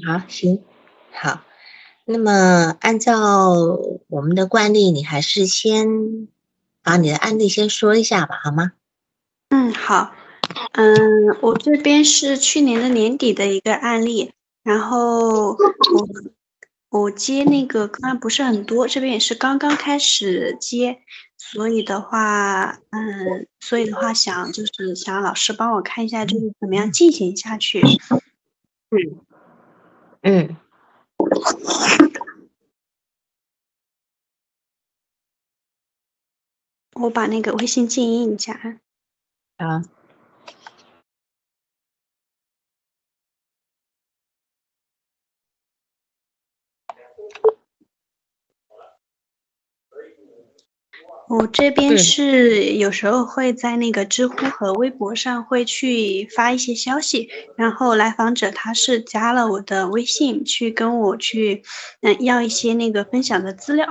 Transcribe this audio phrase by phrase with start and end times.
[0.00, 0.62] 好，行，
[1.12, 1.42] 好。
[2.04, 3.52] 那么按照
[4.08, 6.28] 我们的惯例，你还是先
[6.82, 8.72] 把你的案例先说一下吧，好吗？
[9.50, 10.12] 嗯，好。
[10.72, 14.32] 嗯，我这边是去年的年底的一个案例，
[14.64, 16.08] 然后我
[16.90, 20.98] 我接那个个案不是很多，这边也是刚刚开始接，
[21.38, 27.80] 所以的话，嗯，所以的话想就是想让老师帮我看一下，就是怎么样进行下去。
[28.90, 29.24] 嗯
[30.22, 30.56] 嗯，
[36.94, 38.80] 我把那个微信静音一下
[39.56, 39.82] 啊。
[51.32, 61.62] 我这边是有时候会在那个知乎和微博上会去发一些消息，然后来访者他是加了我的微信去跟我去，
[62.02, 63.88] 嗯，要一些那个分享的资料。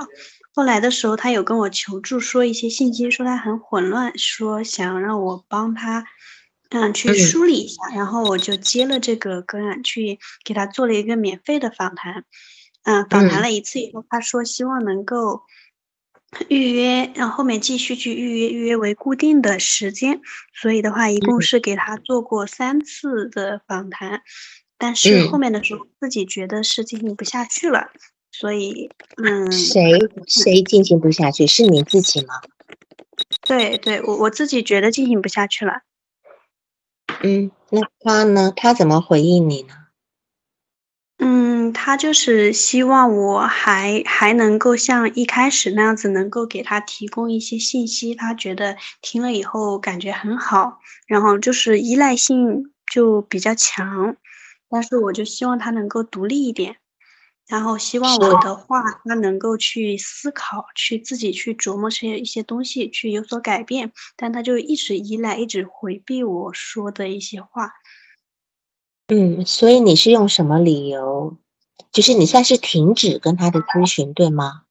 [0.54, 6.06] 后来的时候他有跟我求助，说一些信息，说他很混乱，说想让我帮他，
[6.70, 7.82] 嗯，去梳理一下。
[7.92, 12.24] 然后我就接了这个个案，去给他做了一个免费的访谈。
[12.84, 15.42] 嗯，访谈了一次以后，他说希望能够。
[16.48, 20.20] 预约，然后后面继续去预约，预约为固定的时间。
[20.54, 24.22] 所以的话，一共是给他做过三次的访谈，
[24.78, 27.90] 但是后面的时候自己觉得是进行不下去了，
[28.30, 28.90] 所以，
[29.22, 29.92] 嗯，谁
[30.26, 31.46] 谁进行不下去？
[31.46, 32.40] 是你自己吗？
[33.46, 35.82] 对对，我我自己觉得进行不下去了。
[37.22, 38.52] 嗯，那他呢？
[38.56, 39.74] 他怎么回应你呢？
[41.82, 48.14] 嗯，他就是希望我还还能够像一开始那样子，能够给他提供一些信息。
[48.14, 54.16] 他觉得听了以后感觉很好，然后就是依赖性就比较强。
[54.70, 56.76] 但是我就希望他能够独立一点，
[57.48, 63.92] 然后希望我的话他能够去思考，去自己去琢磨些一些东西，去有所改变。
[64.16, 67.72] 但他就一直依赖，一直回避我说的一些话。
[69.08, 71.36] 嗯，所以你是用什么理由？
[71.90, 74.62] 就是你算是停止跟他的咨询，对吗？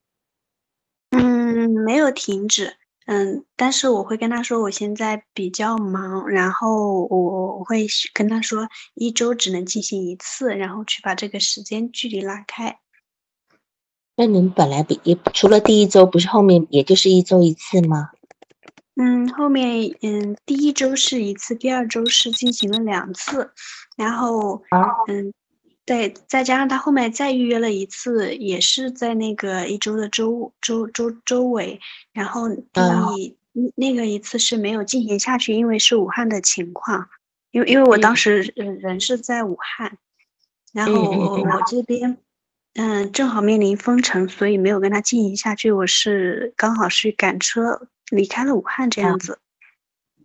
[1.11, 2.77] 嗯，没有停止。
[3.07, 12.79] 嗯，但是我会跟他说，我现在比较忙，然后我我会跟他说，一周只能进行一次，然后去把这个时间距离拉开。
[14.15, 14.99] 那你们本来比
[15.33, 18.11] 除了第一周，不是后面也就是一周一次吗？
[18.95, 23.51] 嗯，后面嗯，第一周是一次，第二周是进行了两次，
[23.97, 24.61] 然后
[25.07, 25.33] 嗯，
[25.85, 31.79] 对，再加上他后面再预约了一次，也是在那个一周的周周周周围，
[32.13, 33.35] 然后第
[33.75, 37.09] 那个一次是没有进行下去，因为是武汉的情况，
[37.51, 39.97] 因为因为我当时人人是在武汉，
[40.71, 42.17] 然后我我这边
[42.75, 47.87] 嗯正好面临封城，所以没有跟他进行下去，我是刚好是赶车。
[48.11, 49.39] 离开了武汉这样子，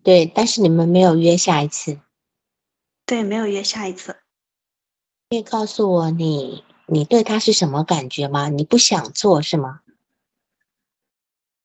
[0.02, 2.00] 对，但是你们没有约下一次，
[3.06, 4.16] 对，没有约下一次。
[5.28, 8.48] 可以告诉我你你对他是什么感觉吗？
[8.48, 9.80] 你不想做是吗？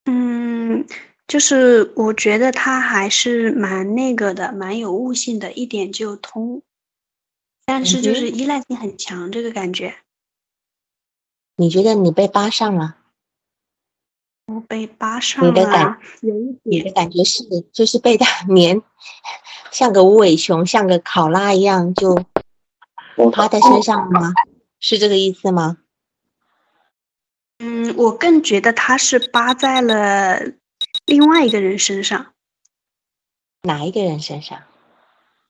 [0.05, 0.87] 嗯，
[1.27, 6.63] 就是我觉得他还是蛮那个的，蛮有悟性的，一点就通，
[7.63, 9.95] 但是就是依赖性很强，这个感觉。
[11.57, 12.95] 你觉得你被扒上了？
[14.47, 15.99] 我被扒上了，你的感，
[16.63, 18.81] 你的感觉是就是被他 粘，
[19.71, 22.25] 像个无尾熊，像个考拉一样，就
[23.31, 24.33] 趴在身上吗？
[24.79, 25.77] 是这个意思吗？
[27.59, 30.39] 嗯，我更觉得他是扒在了
[31.05, 32.33] 另外一个人身上。
[33.63, 34.61] 哪一个人身上？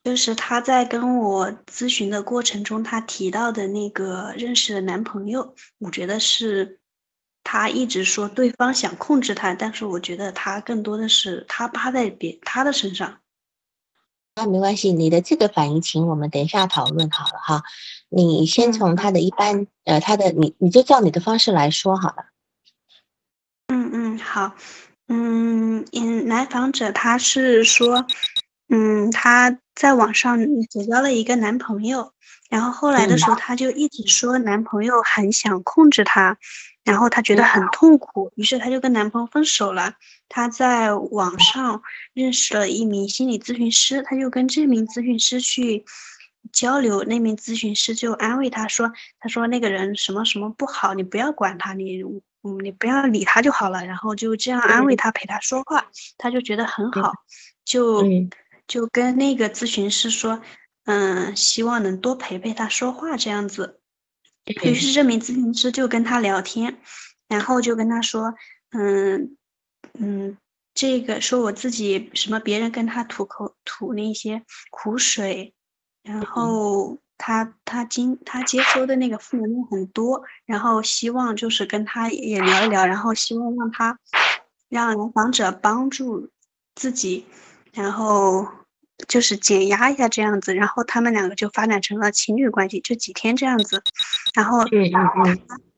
[0.04, 6.78] 就是他在跟我咨询的过程中，他提到的那个认识的男朋友，我觉得是。
[7.44, 13.18] 他一直说对方想控制他，但是我觉得他更多的是他扒在别他的身上。
[14.34, 17.62] 那没关系，你的这个反应，请我们等一下讨论好了哈。
[18.08, 22.24] 你先从他的一般，呃，他的你你就照你的方式来说好了。
[23.68, 24.54] 嗯嗯好，
[25.08, 28.06] 嗯嗯，来访者他是说，
[28.68, 30.38] 嗯，他在网上
[30.70, 32.12] 结交了一个男朋友，
[32.48, 36.38] 然后后来的时候他就一直说男朋友很想控制他。
[36.84, 39.94] 然后她觉得很痛苦，于是她就跟男朋友分手了。
[40.28, 41.82] 她在网上
[42.14, 45.84] 认识了一名心理咨询师，她就跟这名咨询师去
[46.52, 47.04] 交流。
[47.04, 48.90] 那名咨询师就安慰她说
[49.20, 52.02] ：“她说那个人什么什么不好，你不要管他，你
[52.42, 55.86] 嗯你不要理他就好了。”然后就这样安慰她，陪她说话，
[56.18, 57.12] 她就觉得很好，
[57.64, 58.02] 就
[58.66, 60.40] 就跟那个咨询师说
[60.86, 63.78] ：“嗯，希望能多陪陪他说话这样子。”
[64.44, 66.80] 于是这名咨询师就跟他聊天，
[67.28, 68.34] 然后就跟他说，
[68.70, 69.36] 嗯
[69.98, 70.36] 嗯，
[70.74, 75.54] 这个说我自己什么别人跟他吐口吐那些苦水，
[76.02, 83.98] 然后他他经他接收的那个负能量很多，然后希望就是跟他也聊一聊，然后希望让他
[84.68, 86.30] 让来访者帮助
[86.74, 87.26] 自己，
[87.72, 88.46] 然后。
[89.08, 93.82] 就是减压一下这样子，然后他们两个就发展成了情侣关系，就几天这样子，
[94.34, 95.26] 然后他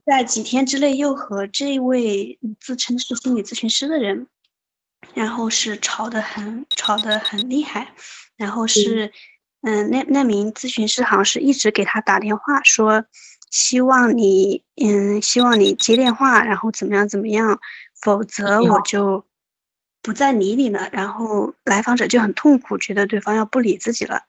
[0.07, 4.27] 在几天之内又和这位自称是心理咨询师的人，
[5.15, 7.95] 然后是吵得很吵得很厉害，
[8.37, 9.13] 然后是
[9.63, 13.05] 嗯那那名咨询师好像是一直给他打电话说，
[13.51, 17.59] 希望你嗯希望你接电话，然后怎么样怎么样，
[18.01, 19.25] 否则我就。
[20.05, 24.21] 不再理你了，然后来访者就很痛苦，觉得对方要不理自己了，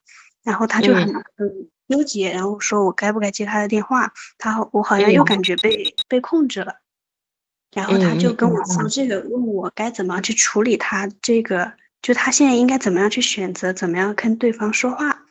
[0.41, 4.13] 然后他就很很纠结，然后说我该不该接他的电话？
[4.37, 6.75] 他我好像又感觉被被控制了，
[7.73, 15.25] 然后他就跟我说这个，问我该怎么去处理他这个，就他现在应该怎么样去选择，怎么样跟对方说话，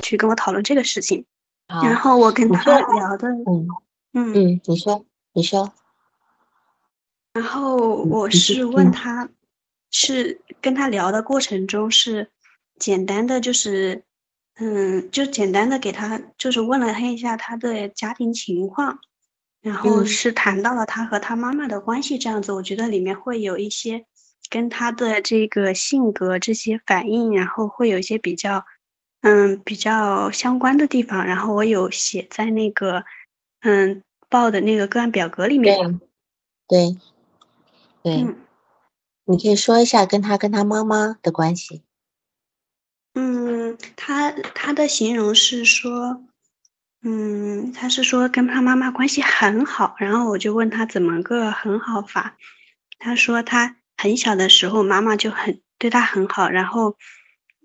[0.00, 1.24] 去跟我讨论这个事情。
[1.68, 3.68] 然后我跟他聊的，嗯
[4.12, 5.72] 嗯，你说你说，
[7.32, 9.28] 然后我是问他。
[9.98, 12.30] 是跟他聊的过程中是
[12.78, 14.04] 简单的，就是
[14.56, 18.98] 嗯，就简单的给他就是问了他一下他的家庭情况，
[19.62, 22.52] 然后是谈到了他和他妈妈的关系这样子。
[22.52, 24.04] 我觉得里面会有一些
[24.50, 28.66] 跟他的这个性格这些反应，然后会有一些比较
[29.22, 31.24] 嗯比较相关的地方。
[31.24, 33.02] 然后我有写在那个
[33.62, 35.98] 嗯报的那个个案表格里面。
[36.68, 36.98] 对
[38.02, 38.34] 对对。
[39.28, 41.82] 你可以说一下跟他跟他妈妈的关系。
[43.14, 46.22] 嗯，他他的形容是说，
[47.02, 49.96] 嗯，他是说跟他妈妈关系很好。
[49.98, 52.36] 然后我就问他怎么个很好法，
[53.00, 56.96] 他说他很小的时候妈妈就很对他很好，然后，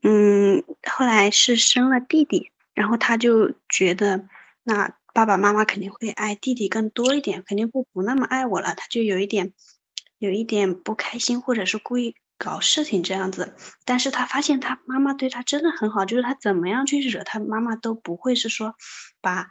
[0.02, 4.26] 嗯，后来是生了弟弟，然后他就觉得
[4.64, 9.54] 那爸爸妈妈肯定会爱弟弟更多一点，肯定会不那么爱我了，他就有一点。
[10.22, 18.76] 有一点不开心，或者是故意搞事情这样子，但是他发现他妈妈对他真的很好，就是他怎么样去惹他妈妈都不会是说，
[19.20, 19.48] 把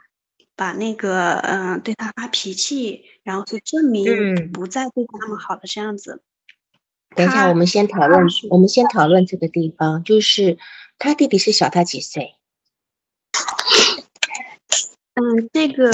[0.55, 6.23] 把那个嗯对他发脾气，然后去证明不再对他那么好的这样子。
[7.17, 10.57] 等一下，我们先讨论，我们先讨论这个地方，就是
[10.97, 12.37] 他弟弟是小他几岁？
[15.15, 15.91] 嗯，这个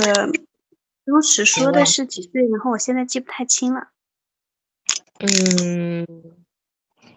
[1.04, 3.88] 当时说的是几岁，然后我现在记不太清了。
[5.20, 6.06] 嗯，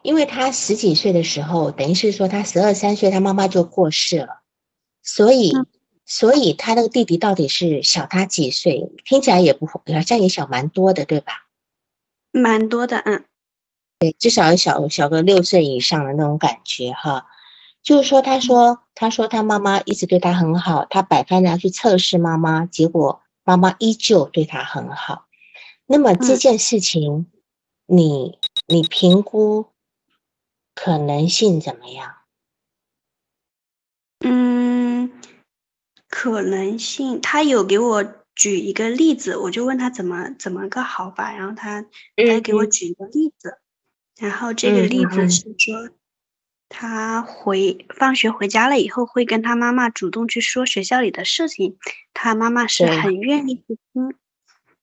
[0.01, 4.41] 因为他十几岁的时候，等于是说他十二三岁，他妈妈就过世了，
[5.03, 5.53] 所以，
[6.07, 8.91] 所以他那个弟弟到底是小他几岁？
[9.05, 11.47] 听起来也不好像也小蛮多的，对吧？
[12.33, 13.25] 蛮多的，嗯，
[13.99, 17.27] 对，至少小小个六岁以上的那种感觉哈。
[17.83, 25.27] 就是说，他说，他说他妈妈一直对他很好，他百般的去测试妈妈，结果妈妈依旧对他很好。
[25.85, 27.27] 那么这件事情。
[27.93, 28.39] 你
[28.69, 29.73] 你评估
[30.77, 32.19] 可能性怎么样？
[34.21, 35.11] 嗯，
[36.09, 38.05] 可能性，他有给我
[38.37, 43.59] 举一个例子，我就问他怎么怎么个好法，然后他他给我举一个例子，
[44.21, 45.91] 然后这个例子是说，
[46.69, 51.77] 他回放学回家了以后，会跟他妈妈主动去说学校里的事情，
[52.15, 54.15] 他妈妈是很愿意去听。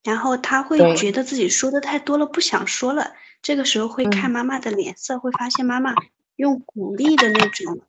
[0.03, 3.13] 然后他会觉得自己说的太多了，不想说了。
[3.41, 5.93] 这个时候会看妈妈的脸色，会发现妈妈
[6.37, 7.79] 用鼓励的那种，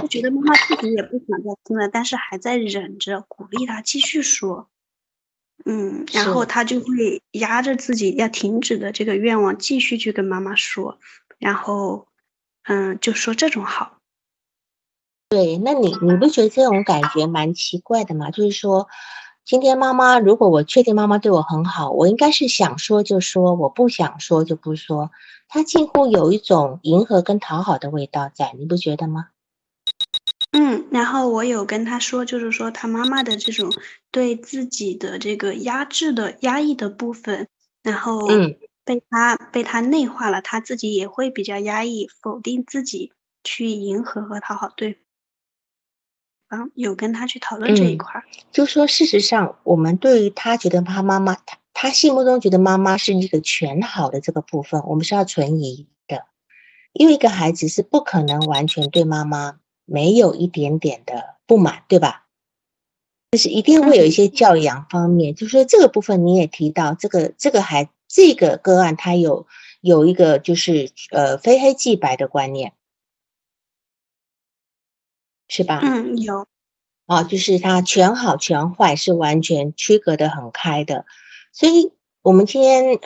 [0.00, 4.68] 就觉得妈妈自己也不想再听了，但是还在忍着鼓励他继续说。
[5.64, 10.98] 嗯，然后他就会压着自己要停止的这个愿望，继续去跟妈妈说。
[11.38, 12.08] 然后，
[12.62, 13.98] 嗯，就说这种好。
[15.28, 18.30] 对，那你你不觉得这种感觉蛮奇怪的吗？
[18.30, 18.88] 就是说。
[19.48, 25.10] 今天妈妈，如果我确定妈妈对我很好，我应该是想说就说，我不想说就不说。
[25.48, 29.28] 他近乎有一种迎合跟讨好的味道在，你不觉得吗？
[30.52, 33.72] 嗯，然后我有跟他说，就是说他妈妈的这种
[34.10, 37.48] 对自己的这个压制的压抑的部分，
[37.82, 38.28] 然后
[38.84, 43.12] 被他被他内化了，他自己也会比较压抑，否定自己，
[43.42, 44.98] 去迎合和讨好对。
[46.50, 56.24] 嗯，有跟他去讨论这一块儿，就说事实上，我们对于他觉得他妈妈，他他心目中觉得妈妈是一个全好的这个部分，我们是要存疑的，
[56.92, 62.24] 因为一个孩子是不可能完全对妈妈没有一点点的不满，对吧？
[63.32, 69.46] 就是一定会有一些教养方面，就是说这个部分你也提到，这个这个孩这个个案他有
[69.82, 72.72] 有一个就是呃非黑即白的观念，
[75.48, 75.80] 是吧？
[75.82, 76.46] 嗯，有。
[77.06, 81.06] 啊，就是他全好全坏是完全区隔的很开的，
[81.52, 81.90] 所以
[82.20, 83.00] 我们今天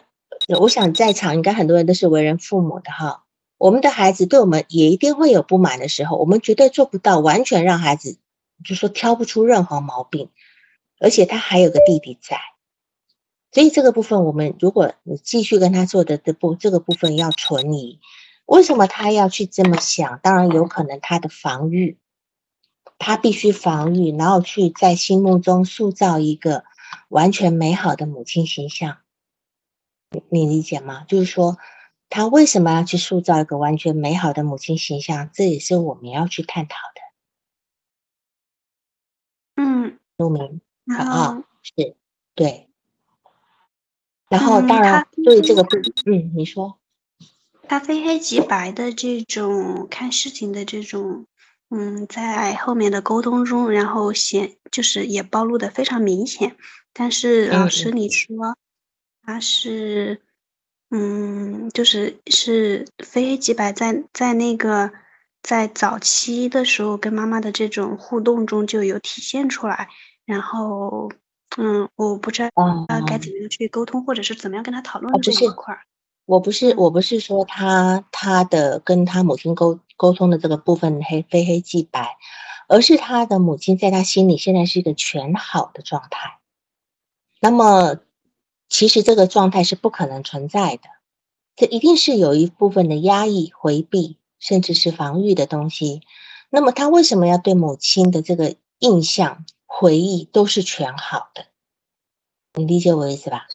[0.58, 3.22] 我想在场应该很多人都是为人父母的哈，
[3.58, 8.18] 我们的孩子对我们也一定会有不满的时候，我们绝对做不到完全让孩子
[8.64, 10.30] 就说挑不出任何毛病，
[10.98, 12.40] 而且他还有个弟弟在，
[13.52, 18.00] 所以这个部分我们如果你继续跟他做的这部这个部分要存疑，
[18.46, 20.18] 为什么他要去这么想？
[20.24, 21.98] 当然有可能他的防御。
[23.04, 26.64] 他必须防御，然后去在心目中塑造一个
[27.08, 28.98] 完全美好的母亲形象。
[30.12, 31.02] 你你理解吗？
[31.08, 31.58] 就是说，
[32.08, 35.30] 他为什么要去塑造一个完全美好的母亲形象？
[35.34, 37.02] 这也是我们要去探讨的。
[39.64, 40.60] 嗯，陆明，
[40.96, 41.96] 好啊，是，
[42.36, 42.68] 对。
[44.28, 46.78] 然后，当然，对这个不，嗯，你说，
[47.66, 51.26] 他非黑即白的这种看事情的这种。
[51.74, 56.54] 嗯，在后面的沟通中，然后显就是也暴露的非常明显。
[56.92, 58.54] 但是老师，你说
[59.22, 60.20] 他是，
[60.90, 64.92] 嗯，就是是非黑即白，在在那个
[65.42, 69.88] 在早期的时候跟妈妈的这种互动中就有体现出来。
[70.26, 71.10] 然后，
[71.56, 72.50] 嗯，我不知道
[73.06, 75.80] 该怎么样去沟通，或者是怎么样跟他讨论这一块儿。
[76.26, 82.16] 我不是我不是说他他的跟他母亲沟沟通的这个部分黑非黑即白，
[82.66, 86.40] 而是他的母亲在他心里现在是一个全好的状态。
[87.40, 87.98] 那么
[88.68, 90.88] 其实这个状态是不可能存在的，
[91.54, 96.00] 这一定是有一部分的压抑、回避，甚至是防御的东西。
[96.50, 101.46] 那么他为什么要对母亲的这个印象、回忆都是全好的？
[102.54, 103.46] 你理解我意思吧？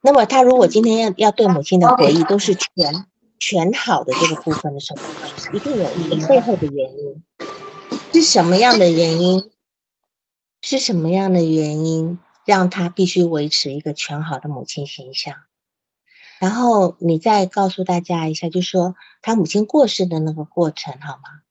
[0.00, 3.06] 那么他如果今天要要对母亲的回忆都是全
[3.40, 5.00] 全好的这个部分的时候，
[5.52, 7.24] 一定有一个背后的原因，
[8.12, 9.50] 是什么样的原因？
[10.62, 15.34] 是什么样的原因让他必须维持一个全好的母亲形象？
[16.38, 21.42] 然后你再告诉大家一下，就说他母亲过世的那个过程好吗？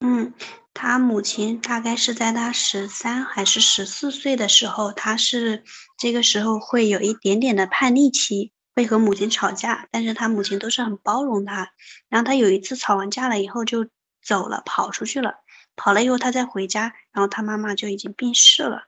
[0.00, 0.34] 嗯。
[0.72, 5.62] 他母亲大概是在他十三还是十四岁的时候，他是
[5.98, 11.72] 这个时候会有一点点的叛逆期，会和母亲吵架，但是他母亲都是很包容他。
[12.08, 13.88] 然后他有一次吵完架了以后就
[14.22, 15.36] 走了，跑出去了。
[15.76, 18.84] 跑了以后他再回家，然后他妈妈就已经病逝了。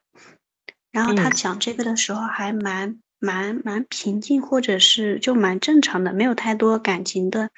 [0.91, 7.51] 然后他讲这个的时候还蛮蛮蛮平静，或者是就蛮正常的，没有太多感情的。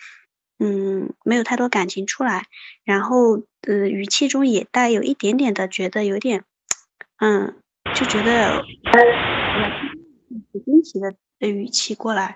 [0.61, 2.47] 嗯，没有太多感情出来，
[2.85, 6.45] 然后呃，语气中也带有一点点的觉得有点，
[7.19, 7.57] 嗯，
[7.93, 8.63] 就觉得
[10.53, 12.35] 挺惊奇的语气过来。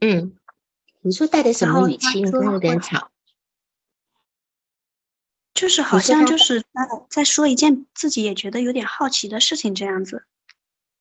[0.00, 0.36] 嗯，
[1.02, 2.20] 你说带的什么语气？
[2.20, 3.10] 有点吵。
[5.54, 6.66] 就是好像就是在
[7.08, 10.24] 在说一件自己也觉得有点好奇的事情这样子。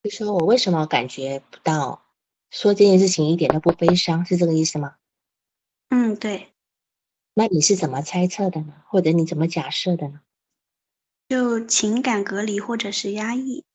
[0.03, 2.05] 就说我为什么感觉不到
[2.51, 4.95] 说这件事情一点都不悲伤，是这个意思吗？
[5.89, 6.53] 嗯，对。
[7.33, 8.83] 那你是怎么猜测的呢？
[8.87, 10.21] 或者你怎么假设的呢？
[11.29, 13.65] 就情感隔离或者是压抑。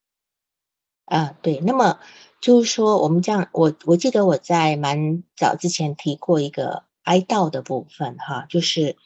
[1.07, 1.59] 啊，对。
[1.59, 1.99] 那么
[2.40, 8.97] 就是说，我们这样，我我记得我在蛮早之前提过一个哀悼的部分，哈，就是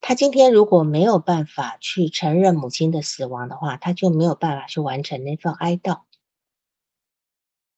[0.00, 6.02] 他今天如果没有办法去承认母亲的死亡的话，他就没有办法去完成那份哀悼。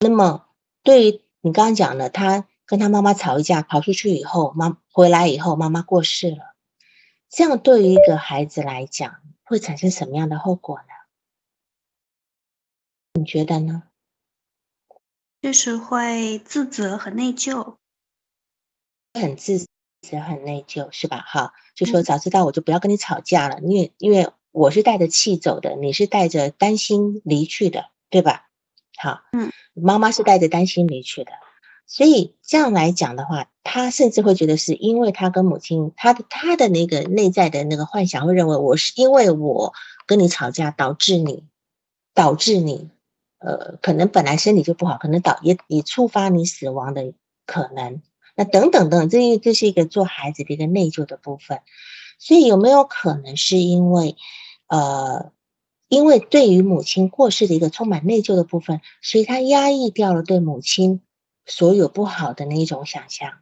[0.00, 0.46] 那么
[0.82, 2.46] 对于你刚刚讲的，他。
[2.68, 6.56] 跟他妈妈吵一架，跑出去以后，妈回来以后，妈妈过世了。
[7.28, 10.88] 这样对于一个孩子来讲，会产生什么样的后果呢？
[13.14, 13.84] 你觉得呢？
[15.46, 17.76] 就是会自责和内疚，
[19.14, 19.64] 很自
[20.02, 21.22] 责、很内疚，是吧？
[21.24, 28.48] 哈，就说早知道我就不要跟你吵架了，因为因为我是带着气走的，你是带着担心离去的，对吧？
[28.98, 31.30] 好，嗯，妈妈是带着担心离去的。
[31.86, 39.72] 所以这样来讲的话，他甚至会觉得是因为他跟母亲，他的他的那个内在的那个幻想会认为我是因为我
[40.06, 41.44] 跟你吵架导致你，
[42.14, 42.90] 导致你，
[43.46, 47.14] 呃，可能本来身体就不好，可能导也也触发你死亡的
[47.46, 48.02] 可能，
[48.34, 51.60] 那等等等，这这是一个做孩子的一个内疚的部分。
[52.18, 54.16] 所以有没有可能是因为，
[54.66, 55.30] 呃，
[55.88, 61.00] 因为对于母亲过世的一个充满内疚的部分，所以他压抑掉了对母亲。
[61.48, 63.38] 所有不好的那一种想象，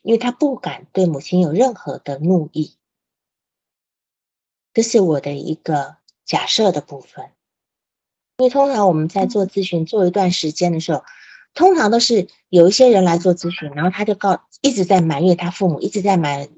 [0.00, 2.78] 因为他不敢对母亲有任何的怒意，
[4.72, 7.32] 这是我的一个假设的部分。
[8.38, 11.02] 因为通常我们在做咨询做一段时间的时候，
[11.54, 16.50] 通常都是有一些人来做咨询，然后他就告一直在埋怨他父母，一直在埋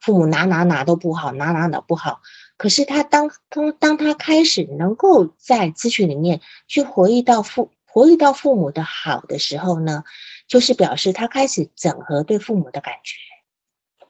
[0.00, 2.22] 父母哪哪哪都不好，哪哪哪不好。
[2.56, 10.04] 可是他当当当他开始能够在咨询里面去回忆到父回忆到父母的好的时候呢，
[10.46, 14.06] 就是表示他开始整合对父母的感觉，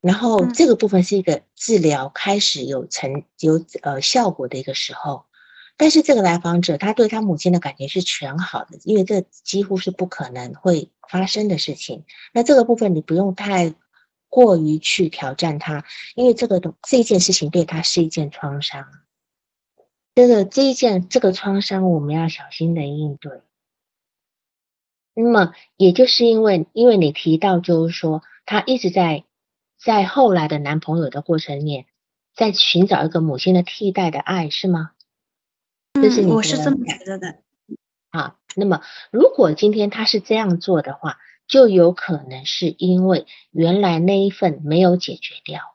[0.00, 5.26] 然后这个部分是一个治疗开始有成有呃效果的一个时候。
[5.80, 12.04] 但是这个来访者他对他母亲的感觉是全好的，因为这几乎是不可能会发生的事情。
[12.32, 13.74] 那这个部分你不用太。
[14.32, 15.84] 过于去挑战他，
[16.14, 18.86] 因为这个东这件事情对他是一件创伤，
[20.14, 23.40] 这个这一件这个创伤我们要小心的应对。
[25.14, 29.24] 那么也就是因为因为你提到就是说他一直在
[29.76, 31.86] 在后来的男朋友的过程里，
[32.36, 34.92] 在寻找一个母亲的替代的爱是吗？
[35.94, 37.38] 嗯，我是这么觉得的。
[38.10, 41.18] 啊，那么如果今天他是这样做的话。
[41.50, 45.74] 就有可能是因为原来那一份没有解决掉，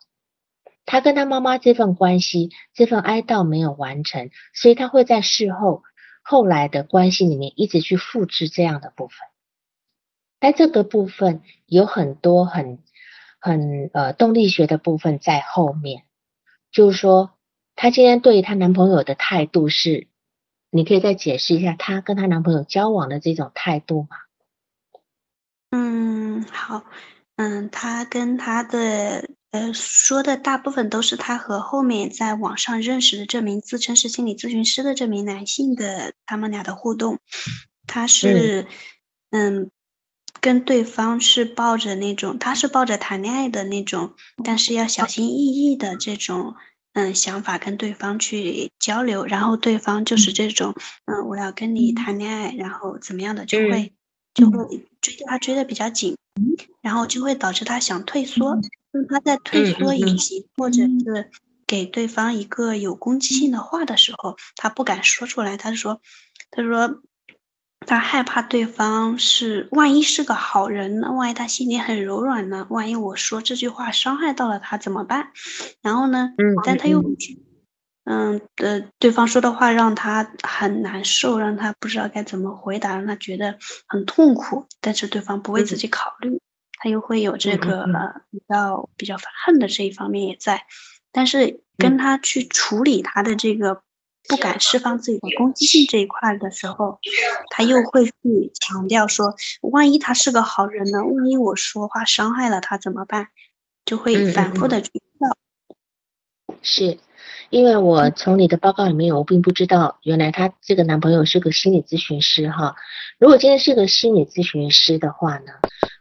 [0.86, 5.84] 他跟他妈妈这份关系、这份哀悼没有完成，所以他会在事后
[6.24, 9.17] 后来的关系里面一直去复制这样的部分。
[10.39, 12.79] 但这个部分有很多很
[13.41, 16.03] 很呃动力学的部分在后面，
[16.72, 17.35] 就是说
[17.75, 20.08] 她今天对她男朋友的态度是，
[20.70, 24.17] 你可以再解释一下她跟她男朋友交往的这种态度吗？
[25.72, 26.84] 嗯，好，
[27.36, 37.20] 嗯，她跟她的呃说的大部分都是她和后面在网上认识的这名自称是心理咨询师的这名男性的他们俩的互动，
[37.88, 38.67] 她是
[39.32, 39.70] 嗯
[40.39, 44.13] 跟对方是抱着那种他是抱着谈恋爱的那种，
[44.44, 46.55] 但是要小心翼翼的这种
[46.95, 50.73] 嗯想法跟对方去交流，然后对方就是这种
[51.05, 53.93] 嗯我要跟你谈恋爱，然后怎么样的就会。
[54.36, 56.17] 就会追他追的比较紧，
[56.81, 58.60] 然后就会导致他想退缩。
[58.91, 61.31] 当他在退缩以及或者是
[61.65, 65.55] 给对方一个有攻击性的话的时候，他不敢说出来。
[65.55, 66.01] 他说
[66.51, 67.01] ：“他说
[67.86, 71.12] 他害怕对方是万一是个好人呢？
[71.12, 72.65] 万一他心里很柔软呢？
[72.69, 75.32] 万一我说这句话伤害到了他怎么办？”
[75.82, 76.32] 然后呢？
[76.63, 77.04] 但他又。
[78.08, 84.67] 嗯呃，对方说的话让他很难受，让他不知道该怎么回答，让他觉得很痛苦。
[84.80, 86.39] 但是对方不为自己考虑，
[86.78, 90.67] 他又会有这个呃比较比较恨的这一方面也在。
[91.12, 93.82] 但是跟他去处理他的这个
[94.27, 96.99] 不敢释放自己的攻击性这一块的时候，
[97.49, 98.13] 他又会去
[98.59, 101.03] 强调说，万一他是个好人呢？
[101.05, 103.29] 万一我说话伤害了他怎么办？
[103.85, 105.38] 就会反复的去跳。
[106.61, 106.97] 是。
[107.49, 112.75] 因为我从你的报告里面，我并不知道原来她这个男朋友是个心理咨询师哈。
[113.19, 115.53] 如果今天是个心理咨询师的话呢，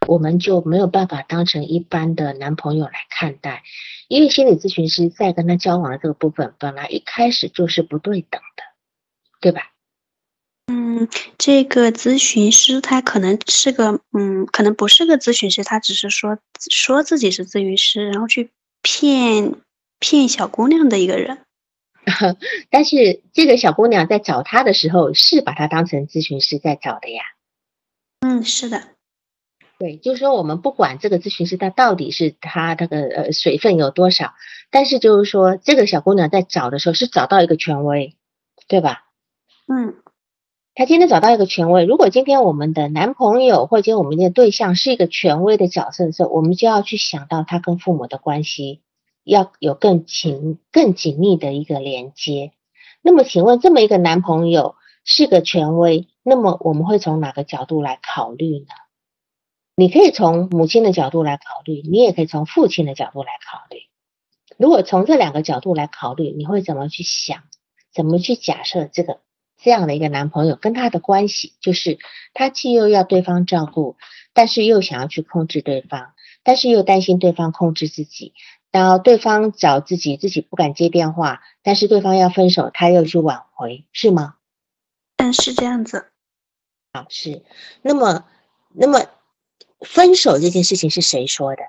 [0.07, 3.63] 我们就没有办法当成一般的男朋友来看待，
[4.07, 8.63] 因为心理咨询师在跟他交往的这个部分，本来一开始就是不对等的，
[9.39, 9.71] 对吧？
[10.67, 11.07] 嗯，
[11.37, 16.39] 这个咨询师他可能是个，嗯，可能不是个咨询师，他只是说
[16.71, 18.49] 说自己是咨询师，然后去
[18.81, 19.53] 骗。
[19.99, 21.39] 骗小姑娘的一个人，
[22.69, 27.23] 但是这个小姑娘在找他的时候是把他当成咨询师在找的呀。
[28.21, 28.81] 嗯，是的，
[29.77, 34.33] 对，就是说我们不管这个咨询师他到底是他那个呃水分有多少，
[34.71, 38.15] 但是就是说这个小姑娘在找的时候是找到一个权威，
[38.67, 39.03] 对吧？
[39.67, 39.95] 嗯，
[40.75, 48.81] 她今天找到一个权威，如果今天我们的男朋友或者我们的对象是一个权威的角色的时候，我们就要去想到他跟父母的关系。
[49.25, 52.53] 要有更紧、更紧密的一个连接。
[53.01, 58.67] 那么，请问这么一个男朋友是个权威，那么我们会从哪个角度来考虑呢？
[59.75, 63.81] 你可以从母亲的角度来考虑，你也可以从父亲的角度来考虑。
[64.57, 67.43] 如果从这两个角度来考虑，你会怎么去想？
[67.93, 69.19] 怎么去假设这个
[69.61, 71.53] 这样的一个男朋友跟他的关系？
[71.59, 71.99] 就是
[72.33, 73.97] 他既又要对方照顾，
[74.33, 78.33] 但是又想要去控制对方，但是又担心对方控制自己。
[78.75, 84.35] 然后对方找自己，自己不敢接电话，但是对方要分手，他又去挽回，是吗？
[85.15, 86.11] 嗯，是这样子。
[86.91, 87.45] 好，是。
[87.81, 88.25] 那么，
[88.73, 89.05] 那么
[89.79, 91.63] 分手这件事情是谁说的？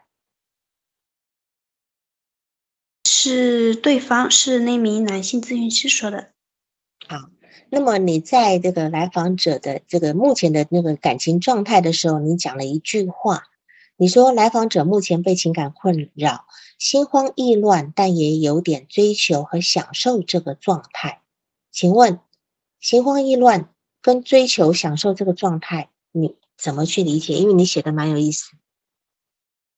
[3.04, 6.32] 是对方，是那名男性咨询师说的。
[7.06, 7.30] 好，
[7.70, 13.44] 那么你在这个来访者的这个目前的那个感情状态的时候，你讲了一句话，
[13.96, 16.44] 你说来访者目前被情感困扰，
[16.78, 21.22] 心慌意乱，但也有点追求和享受这个状态。
[21.70, 22.20] 请问，
[22.78, 27.34] 心慌意乱跟追求享受这个状态，你怎么去理解？
[27.34, 28.50] 因为你写的蛮有意思。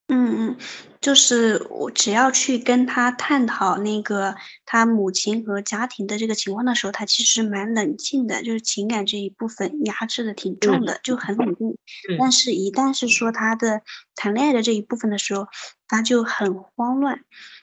[0.08, 0.56] 嗯嗯，
[1.00, 4.34] 就是我只要去跟他探讨那个
[4.66, 11.76] 他母亲和家庭的这个情况的时候，他其实蛮冷静的，就是情感这一部分压制的挺重的，就很冷静。
[12.18, 13.82] 但是，一旦是说他的
[14.16, 15.46] 谈恋爱的这一部分的时候，
[15.86, 17.20] 他就很慌乱，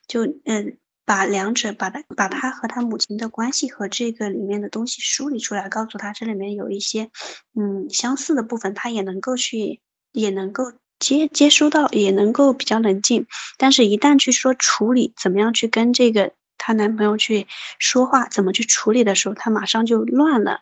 [0.08, 7.10] 就嗯，把两者把他把他和他母亲的关系和这个里面的东西梳理出来，告诉他这里面有一些
[7.54, 9.82] 嗯相似的部分，他也能够去
[10.13, 10.71] 也能够。
[11.06, 17.46] 接接收到也能够比较冷静，但是，一旦去说处理，怎么样去跟这个她男朋友去
[17.78, 20.62] 说话，怎么去处理的时候，她马上就乱了。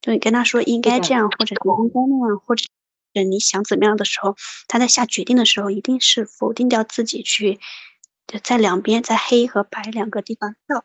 [0.00, 2.64] 对你跟他说应该这样，或者应该那样，或者
[3.28, 4.36] 你想怎么样的时候，
[4.68, 7.58] 他在下决定的时候，一定是否定掉自己去
[8.44, 10.84] 在两边，在黑和白两个地方跳。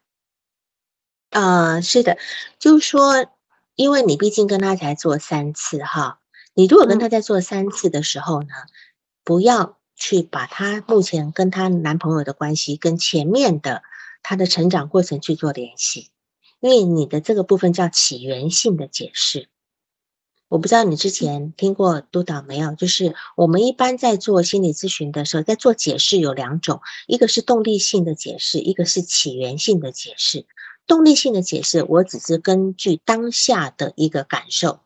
[1.29, 2.17] 呃，是的，
[2.57, 3.27] 就是说，
[3.75, 6.19] 因为你毕竟跟他才做三次哈。
[6.57, 8.47] 你如果跟他在做三次的时候呢，
[9.25, 13.83] 不要去把他目前跟他男朋友的关系跟前面的
[14.23, 16.11] 他的成长过程去做联系，
[16.61, 19.49] 因为你的这个部分叫起源性的解释。
[20.47, 22.75] 我不知道你之前听过督导没有？
[22.75, 30.45] 就是我们一般在做心理咨询的时候，在做解释有两种，一个是动力性的解释，一个是起源性的解释。
[30.85, 34.81] 动力性的解释，我只是根据当下的一个感受。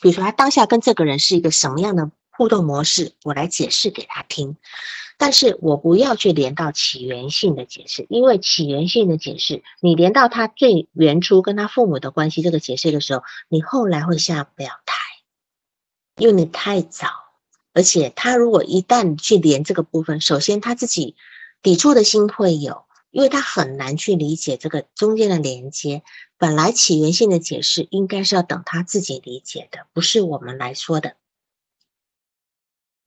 [0.00, 4.56] 比如说，他当下跟这个人是一个什么样的互动模式，我来解释给他听。
[5.18, 14.96] 但是我不要去连到起源性的解释，因为起源性的解释，你连到他最原初跟他父母的关系这个解释的时候，你后来会下不了台，
[16.16, 17.08] 因为你太早。
[17.74, 21.16] 而且他如果一旦去连这个部分，首先他自己
[21.60, 22.84] 抵触的心会有。
[23.10, 26.04] 因为他很难去理解这个中间的连接，
[26.38, 31.16] 本来起源性的解释应该是要等他自己理解的，不是我们来说的。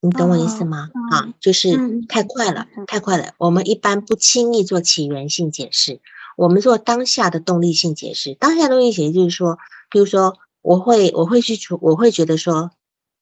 [0.04, 0.90] 你懂我意思吗？
[1.12, 3.34] 啊，就是太快了，太快了。
[3.38, 6.02] 我们一般不轻易做起源性解释，
[6.36, 8.34] 我们做当下的动力性解释。
[8.36, 9.58] 当下动力解释就是说，
[9.90, 12.72] 比如说，我会我会去处，我会觉得说，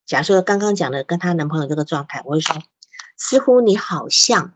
[0.04, 2.60] 假设刚刚讲的跟她男朋友这个状态，我会说，
[3.16, 4.54] 似乎你好像。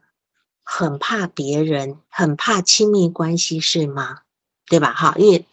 [0.69, 4.23] 很怕别人，很怕亲密关系，是吗？
[4.69, 4.93] 对吧？
[4.93, 5.47] 哈，因为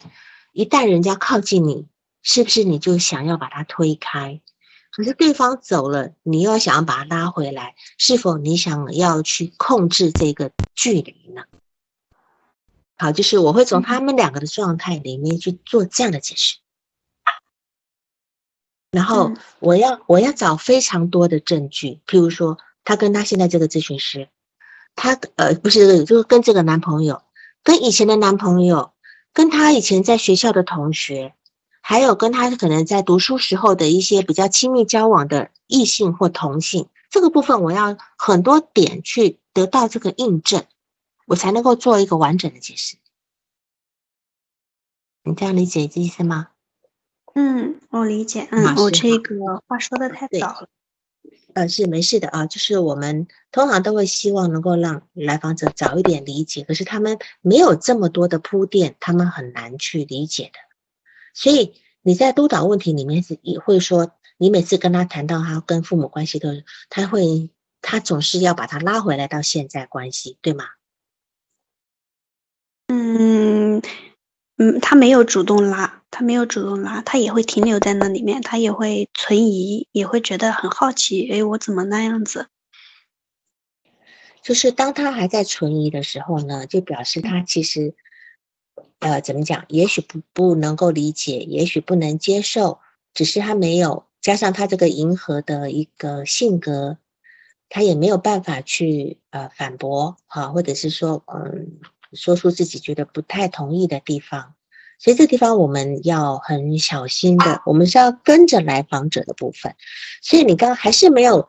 [0.52, 1.86] 一旦人家靠近你，
[2.20, 4.40] 是不是你就想要把他推开？
[4.96, 11.42] 可是对方走了，你又想要把他拉回来，是否你想要去控制这个距离呢？
[12.96, 16.58] 好，就是我会从他们两个的状态里面去做这样的解释，
[18.92, 24.28] 然后我要我要找非常多的证据，譬如说他跟他现在这个咨询师。
[24.96, 27.20] 他呃不是，就是跟这个男朋友，
[27.64, 28.92] 跟以前的男朋友，
[29.32, 31.34] 跟他以前在学校的同学，
[31.86, 40.64] 还有跟他可能在读书时候的一些比较亲密交往的异性或同性，这个部分我要很多点去得到这个印证，
[41.26, 42.96] 我才能够做一个完整的解释。
[45.24, 46.48] 你这样理解这意思吗？
[47.34, 48.48] 嗯，我理解。
[48.50, 50.68] 嗯，我这个话说的太早了。
[51.52, 60.58] 呃，是没事的啊，就是我们通常都会希望能够让来访者早一点理解，可是他们没有这么多的铺垫，他们很难去理解的。
[61.34, 67.50] 所以你在督导问题里面是也会说，你每次跟他谈到他跟父母关系的，他会
[67.82, 70.64] 他总是要把他拉回来到现在关系，对吗？
[72.88, 73.82] 嗯。
[74.56, 82.46] 嗯，他没有主动拉，他没有主动拉，他也会停留在那里面，他也会存疑，也会觉得很好奇，哎，我怎么那样子？
[84.44, 87.96] 就是当他还在存疑的时候呢，就表示他其实，
[88.98, 89.64] 呃，怎么讲？
[89.68, 92.78] 也许不不能够理解，也许不能接受，
[93.12, 96.98] 只是他没有加上他这个迎合的一个性格，
[97.68, 101.80] 他也没有办法去呃反驳哈，或者是说嗯。
[102.16, 104.54] 说出自己觉得不太同意的地方，
[105.00, 109.74] 所以这地方我们要很小心的，我们是要跟着来访者的部分。
[110.22, 111.48] 所以你刚刚还是没有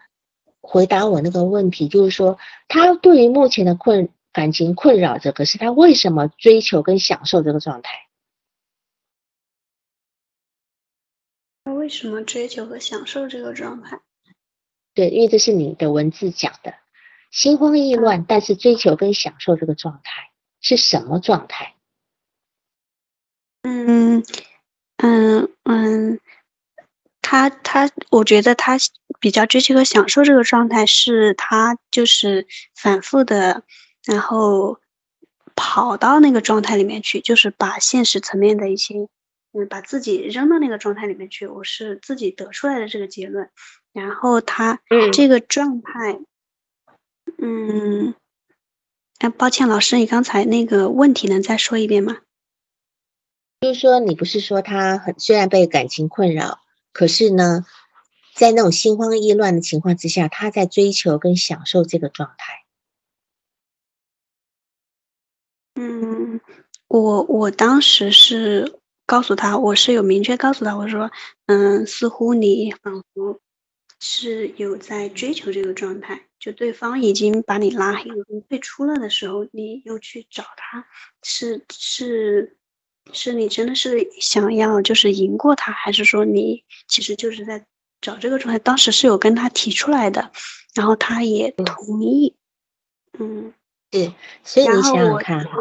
[0.61, 8.09] 回答我那个问题，就是说他对于目前的困感情困扰着，可是他为什么追求跟享受这个状态？
[11.63, 14.01] 他为什么追求和享受这个状态？
[14.93, 16.75] 对，因为这是你的文字讲的，
[17.31, 20.31] 心慌意乱，但是追求跟享受这个状态。
[20.59, 21.75] 是什么状态？
[23.61, 24.25] 嗯
[24.97, 26.19] 嗯嗯，
[27.21, 28.77] 他他，我觉得他
[29.21, 33.63] 比较追求和享受这个状态，是他就是反复的，
[34.05, 34.79] 然后
[35.55, 39.07] 跑到那个状态里面去，就是把现实层面的一些，
[39.53, 41.47] 嗯，把自己扔到那个状态里面去。
[41.47, 43.49] 我是自己得出来的这个结论。
[43.93, 44.81] 然后他
[45.13, 46.19] 这个状态，
[47.37, 48.13] 嗯，
[49.19, 52.17] 哎，抱歉，老师，你刚才那个问题能再说一遍吗？
[53.61, 56.59] 就是说，你不是说他很虽然被感情困扰。
[56.91, 57.65] 可是呢，
[58.35, 62.64] 在那种心慌意乱的情况之下，他在追求跟享受这个状态。
[66.99, 71.11] 我我当时是告诉他，我是有明确告诉他，我说，
[71.47, 73.39] 嗯，似乎你仿佛
[73.99, 80.85] 是有在追求这个状态，就对方已经把你拉黑，已经退出了的时候，你又去找他，
[81.23, 82.57] 是是。
[83.13, 87.63] 是你真的是想要就是赢过他，还是说你其实就是在
[88.01, 88.57] 找这个状态？
[88.57, 90.31] 当时是有跟他提出来的，
[90.73, 92.35] 然后他也同意。
[93.19, 93.53] 嗯，
[93.91, 94.11] 对，
[94.43, 95.57] 所以你想想看哈，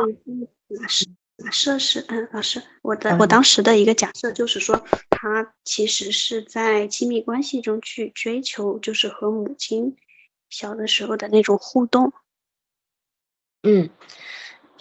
[0.71, 0.89] 假
[1.39, 9.97] 设假设是嗯，老师，我的我当时的一个假设就是说，他其实是在亲密关系中去追求，就是和母亲
[10.51, 12.13] 小的时候的那种互动。
[13.63, 13.91] 嗯。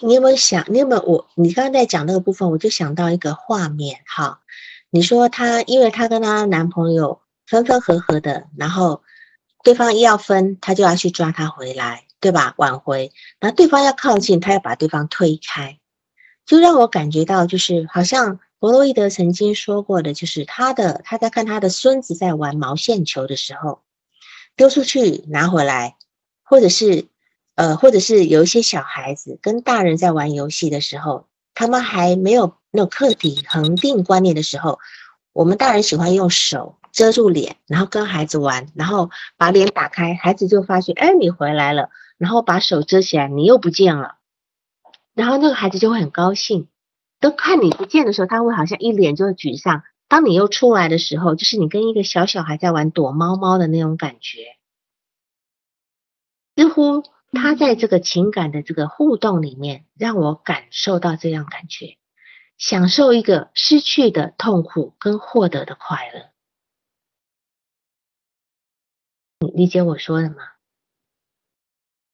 [0.00, 0.66] 你有没有想？
[0.68, 1.30] 你有没有我？
[1.36, 4.42] 你刚刚在讲那个部分，我就想到一个画面哈。
[4.90, 9.04] 你说她，因为她跟她男朋友分分合合的，然后
[9.62, 12.54] 对方一要分，她就要去抓他回来，对吧？
[12.58, 13.12] 挽回。
[13.38, 15.78] 然后对方要靠近，她要把对方推开，
[16.46, 23.82] 就让我感觉到，就是好像弗洛伊德曾经说过的，就是他的他在看他的孙子在玩毛线球的时候，
[24.56, 25.96] 丢出去拿回来，
[26.42, 27.06] 或者是。
[27.56, 34.80] 呃，或者是有一些小孩子跟大人在玩游戏的时候，他们还没有那种客体恒定观念的时候，
[35.32, 44.16] 我们大人喜欢用手遮住脸，然后跟孩子玩，然后把脸打开，孩子就发现，哎，你回来了，然后把手遮起来，你又不见了，
[45.14, 46.68] 然后那个孩子就会很高兴，
[47.20, 49.82] 都看你不见的时候，他会好像一脸就沮丧。
[50.08, 54.56] 当你又出来的时候，就是你跟一个小小孩在玩躲猫猫的那种感觉，
[56.56, 57.02] 似乎。
[57.36, 61.98] 他在这个情感的这个互动里面，让我感受到这样感觉，
[62.58, 66.30] 享受一个失去的痛苦跟获得的快乐。
[69.40, 70.36] 你理解我说的吗？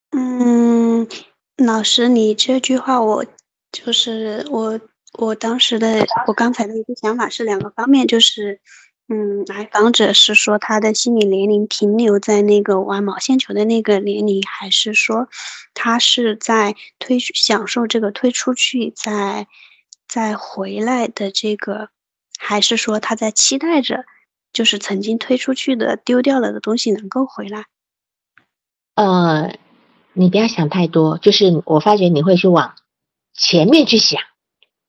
[0.09, 1.07] 嗯，
[1.65, 3.25] 老师，你这句话我
[3.71, 4.79] 就是我
[5.17, 8.59] 我当时的我刚才的一个想法是两个方面，就是。
[9.13, 15.27] 嗯，来访者是说他的心理年龄停留在那个玩毛线球的那个年龄，还是说
[15.73, 19.47] 他是在推享受这个推出去再
[20.07, 21.89] 再回来的这个，
[22.39, 24.05] 还是说他在期待着
[24.53, 27.65] 就是曾经推出去的丢掉了的东西能够回来？
[28.95, 29.53] 呃，
[30.13, 32.75] 你不要想太多，就是我发觉你会去往
[33.33, 34.21] 前面去想，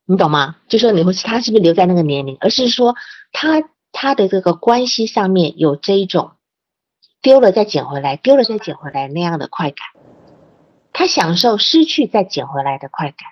[0.06, 0.56] 你懂吗？
[0.68, 2.96] 就说你会他是不是留在那个年龄，而是说
[3.32, 3.68] 他。
[3.94, 6.32] 他的这个关系上面有这一种
[7.20, 9.86] 丢了再捡回来，丢了再捡回来那样的快感，
[10.94, 13.28] 他享受失去再捡回来的快感。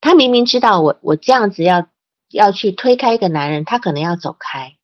[0.00, 1.86] 他明明知道我我这样子要
[2.28, 4.76] 要去推开一个男人，他可能要走开，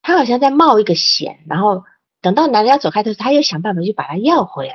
[0.00, 1.84] 他好像在冒一个险，然后
[2.26, 4.74] 等到男人要走开的时候，他又想办法去把他要回来，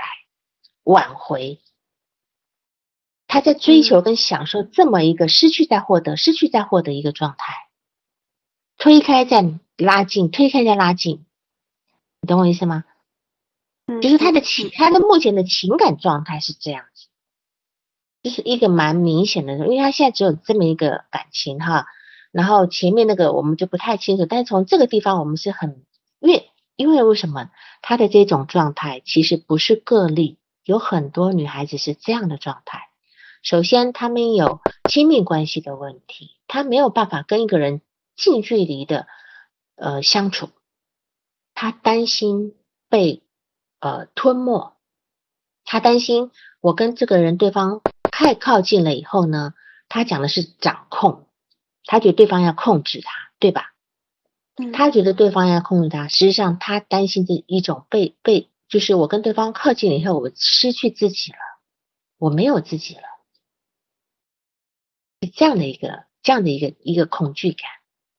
[0.85, 1.59] 挽回。
[3.27, 7.55] 他在追求跟享受这么一个失去再获得、失去再获得一个状态。
[8.77, 9.43] 推开再
[9.75, 11.25] 拉近，推开再拉近，
[12.21, 12.85] 你懂我意思吗？
[14.01, 17.07] 就是他的情，他的目前的情感状态是这样子，
[18.23, 21.85] 就是一个蛮明显的，因为他现在只有这么一个感情哈，
[22.31, 25.85] 然后前面那个我们就不太清楚，但是从这个地方我们是很，
[26.21, 27.49] 因为因为为什么
[27.81, 32.89] 他的这种状态其实不是个例，有很多女孩子是这样的状态。
[33.43, 37.81] 首先，他们有亲密关系的问题，他没有办法跟一个人。
[38.17, 39.07] 近距离的
[39.75, 40.49] 呃相处，
[41.55, 42.53] 他担心
[42.87, 43.23] 被
[43.79, 44.75] 呃吞没，
[45.63, 46.29] 他担心
[46.59, 47.81] 我跟这个人对方
[48.11, 49.55] 太靠近了以后呢，
[49.89, 51.25] 他讲的是掌控，
[51.85, 53.70] 他觉得对方要控制他，对吧？
[54.73, 61.37] 他觉得对方要控制他，实际上他担心这一种被被，就是我跟对方靠近了以后，我失去自己了，
[62.17, 63.01] 我没有自己了，
[65.21, 67.69] 是这样的一个这样的一个一个恐惧感。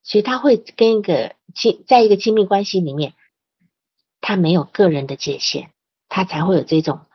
[0.05, 3.15] 所以他会跟一个亲，在一个亲密关系里面，
[4.21, 5.69] 他没有个人的界限，
[6.09, 7.07] 他才会有这种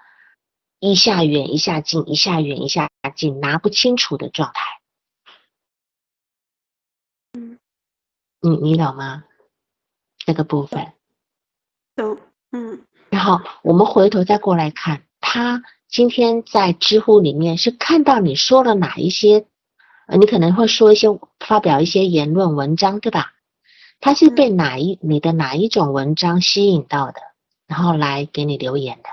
[0.80, 4.77] 一下远一下近，一下远一下近，拿不清楚的状态。
[8.42, 9.24] 你你懂吗？
[10.26, 10.94] 这个部分。
[11.96, 12.18] 懂，
[12.52, 12.82] 嗯。
[13.10, 19.48] 然后我们回头再过来看，他今天在知乎里面是看到你说了哪一些，
[20.08, 21.08] 呃，你可能会说一些
[21.40, 23.34] 发表一些言论文章，对吧？
[24.00, 27.22] 他是被哪一你的哪一种文章吸引到的，
[27.66, 29.10] 然后来给你留言的？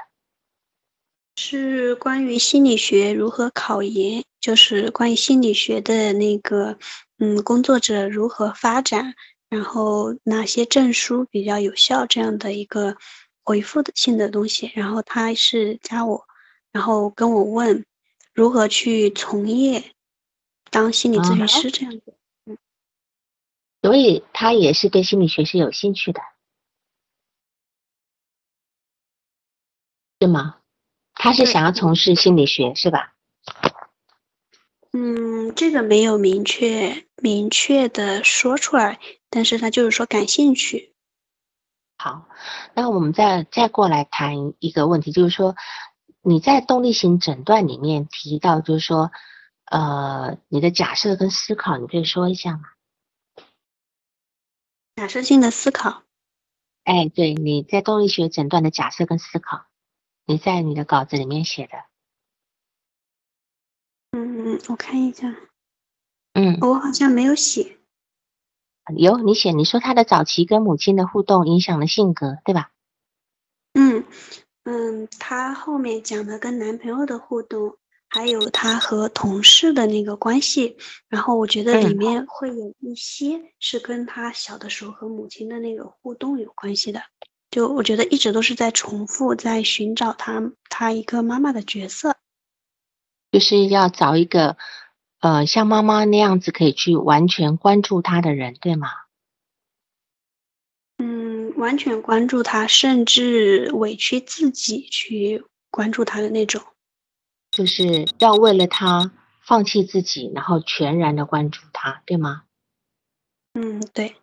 [1.37, 6.77] 是关于心理学如何考研，就是关于心理学的那个，
[7.17, 9.15] 嗯，工作者如何发展，
[9.49, 12.99] 然后哪些证书比较有效这样的一个。
[13.47, 16.27] 回复的性的东西，然后他是加我，
[16.73, 17.85] 然后跟我问
[18.33, 19.93] 如何去从业
[20.71, 22.57] 当心理咨询师这样子，嗯，
[23.83, 26.23] 所以他也是对心理学是有兴趣的，
[30.21, 30.61] 是吗？
[31.13, 33.15] 他是想要从事心理学是吧？
[34.97, 40.95] 嗯，这个没有明确明确的说出来，但是他就是说感兴趣。
[41.99, 42.29] 好，
[42.75, 45.57] 那我们再再过来谈一个问题，就是说
[46.23, 49.11] 你在动力型诊断里面提到，就是说，
[49.65, 52.63] 呃，你的假设跟思考，你可以说一下吗？
[54.95, 56.05] 假设性的思考。
[56.85, 59.67] 哎，对，你在动力学诊断的假设跟思考，
[60.25, 61.73] 你在你的稿子里面写的。
[64.17, 65.35] 嗯，我看一下。
[66.35, 67.79] 嗯，我好像没有写。
[68.97, 72.71] 有你写，你说他的早期跟母亲的互动影响了性格，对吧？
[73.73, 74.05] 嗯
[74.63, 77.77] 嗯，他后面讲的跟男朋友的互动，
[78.09, 80.77] 还有他和同事的那个关系，
[81.09, 87.03] 然后我觉得里面会有一些是跟他小的时候和母亲的那个互动有关系的，
[87.51, 92.17] 就我觉得一直都是在重复，在寻找他他一个妈妈的角色，
[93.35, 94.57] 就是要找一个。
[95.21, 98.89] 呃，像妈妈那样子可以去完全关注他的人，对吗？
[100.99, 106.63] 嗯，完全关注他，甚至委屈自己去关注他的那种，
[107.51, 112.43] 就是要为了他放弃自己，然后全然的关注他，对吗？
[113.55, 114.17] 嗯，对。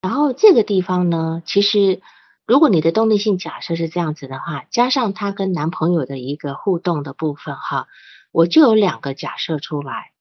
[0.00, 2.00] 然后这个地方呢，其实
[2.48, 7.88] 如果你的动力性假设是这样子的话，加上她跟男朋友的一个互动的部分，哈。
[8.32, 10.12] 我就有两个假设出来，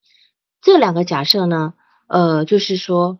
[0.61, 1.73] 这两个假设呢，
[2.07, 3.19] 呃，就是说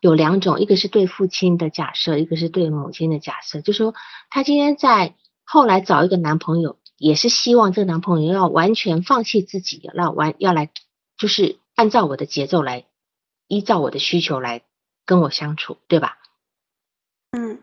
[0.00, 3.60] 有两种，一个是对父亲的假设，一个是对母亲的假设。
[3.60, 3.92] 就说
[4.30, 5.14] 她今天在
[5.44, 10.70] 后来找一个男朋友，也是希望这个男朋友要完全放弃自己，要完要来，
[11.16, 12.86] 就是按照我的节奏来，
[13.48, 14.62] 依照我的需求来
[15.04, 16.18] 跟我相处，对吧？
[17.30, 17.58] 嗯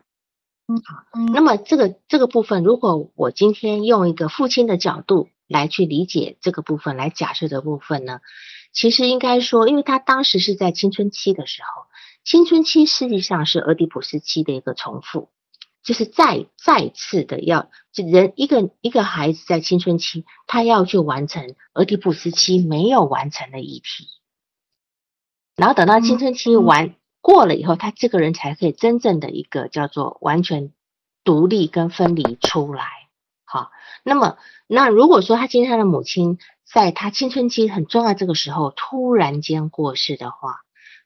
[0.68, 5.30] 嗯好，那么这个这个部分，如果我今天用一个父亲的角度。
[5.46, 8.22] 来去理解这个部分，来假设的部分呢？
[8.72, 11.84] 其实应该说，因为他当时是在青春期的时候，
[12.24, 15.30] 青春期实际上是俄狄浦斯期的一个重复，
[15.84, 24.08] 就是再再次的要，人一个一个孩子在青春期，他要去完成俄狄浦斯期没有完成的议题，
[25.56, 30.74] 然后等到青春期完过了以后，他这个人才可以真正的一个叫做完全
[31.24, 32.86] 独立跟分离出来。
[33.46, 33.72] 好，
[34.04, 34.38] 那么。
[34.68, 40.62] 那如果说他今天他的母亲在他青春期很重要这个时候突然间过世的话，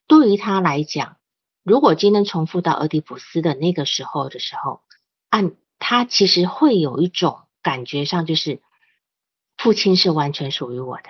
[0.07, 1.17] 对于他来讲，
[1.63, 4.81] 如果今天重复到俄狄浦斯的那个时候的时候，
[5.29, 8.61] 按他其实会有一种感觉上就是
[9.57, 11.09] 父亲是完全属于我的，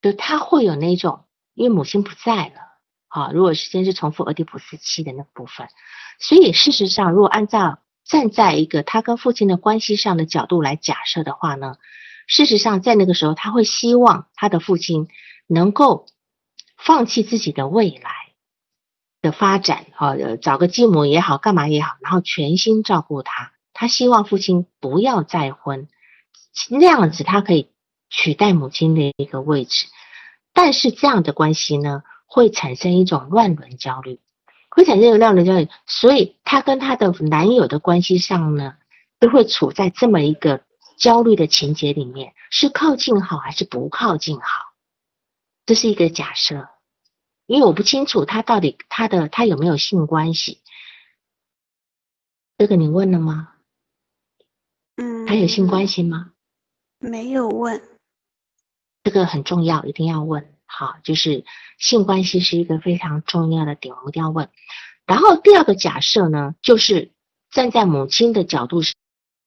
[0.00, 2.75] 就他会有那种因为母亲不在了，
[3.08, 5.68] 啊，如果时间是重复俄狄浦斯期的那部分，
[6.18, 11.76] 所以事实上如果按照站在一个他跟父亲的关系上的角度来假设的话呢，
[12.26, 15.08] 事实上在那个时候他会希望他的父亲
[15.46, 16.06] 能够
[16.76, 18.10] 放弃自己的未来
[19.22, 23.52] 的发展，哈，找个继母也好，干嘛也好，然后全心照顾他。
[23.72, 25.88] 他希望父亲不要再婚，
[26.70, 27.70] 那样子他可以
[28.08, 29.86] 取代母亲的一个位置。
[30.52, 34.20] 但是这样的关系呢，会产生一种乱伦焦虑。
[34.68, 38.76] 会产生一个乱伦焦虑，所以她跟她的男友的关系上呢，
[39.18, 40.64] 都会处在这么一个
[40.98, 44.74] 焦虑的情节里面，是靠近好还是不靠近好？
[45.64, 46.68] 这是一个假设，
[47.46, 50.60] 因为我不清楚他到底他的他有没有性关系，
[52.58, 53.54] 这个你问了吗？
[54.96, 56.32] 嗯，他有性关系吗？
[56.98, 57.82] 没有问，
[59.04, 60.54] 这个很重要，一定要问。
[60.66, 61.44] 好，就是
[61.78, 64.50] 性关系是一个非常重要的点，我们一定要问。
[65.06, 67.12] 然后第二个假设呢，就是
[67.50, 68.82] 站在母亲的角度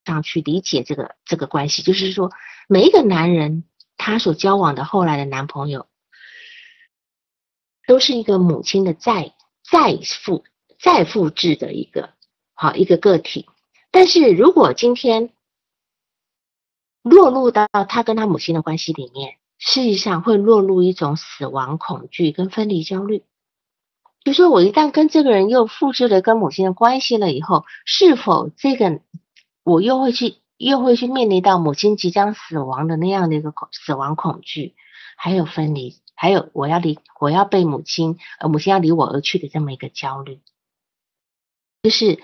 [0.06, 2.32] 上去理解这个这个关系，就是说
[2.68, 3.66] 每一个男人
[3.98, 5.88] 他所交往的后来的男朋友，
[7.86, 9.34] 都是一个母亲的再
[9.70, 10.46] 再复
[10.80, 12.14] 再复制的一个
[12.54, 13.50] 好一个个体。
[13.92, 15.34] 但是如果今天
[17.02, 23.24] 落入到他跟他母亲的关系里面，事实上会落入一种死亡恐惧跟分离焦虑。
[24.24, 29.02] 就说我一旦跟这个人又复制了跟母亲的关系了以后，是否这个
[29.64, 34.76] 我又会去又会去面临到母亲即将死亡的那样的一个恐死亡恐惧，
[35.16, 40.42] 还有分离，还有我要离我要被母亲呃母亲要离我而去的这么一个焦虑，
[41.84, 42.20] 就是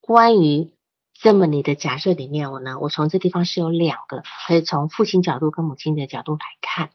[0.00, 0.72] 关于
[1.20, 6.90] 这么你的假设里面，我呢我从这地方是有两个可以从父亲角度跟母亲的角度来看，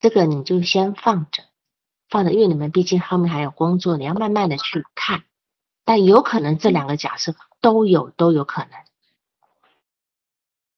[0.00, 1.44] 这个你就先放着。
[2.08, 5.24] 放着，因为你们毕竟后面还有工作，你要慢慢的去看，
[5.84, 8.62] 但有可能这两个假设都有都有可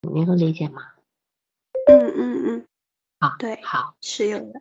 [0.03, 0.82] 能，你能理解吗？
[1.86, 2.66] 嗯嗯嗯，
[3.18, 4.61] 啊，对，好，是有的，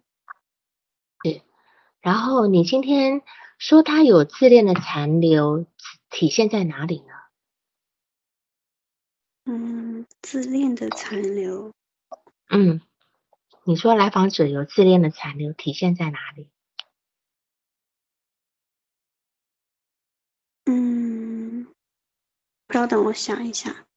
[1.24, 1.42] 是。
[2.02, 3.24] 然后你今天
[3.58, 5.66] 说他有自恋的残留，
[6.12, 7.14] 体现在哪里呢？
[9.52, 11.74] 嗯，自恋的残留，
[12.52, 12.82] 嗯，
[13.64, 16.52] 你说来访者有自恋的残留，体现在哪里？
[20.66, 21.66] 嗯，
[22.72, 23.88] 稍等，我想一下。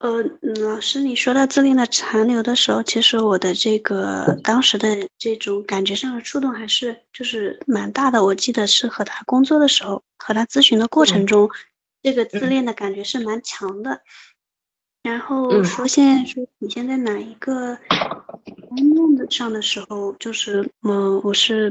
[0.00, 0.22] 呃，
[0.62, 8.24] 老师，你说到自恋的残留的时候，其实我的这个当时的这种感觉上的触动还是就是蛮大的。
[8.24, 11.50] 我记得是和他工作的时候，和他咨询的过程中，
[12.02, 14.00] 这个自恋的感觉是蛮强的。
[15.02, 17.76] 然后说现在说体现在哪一个
[18.70, 21.70] 方面上的时候，就是嗯，我是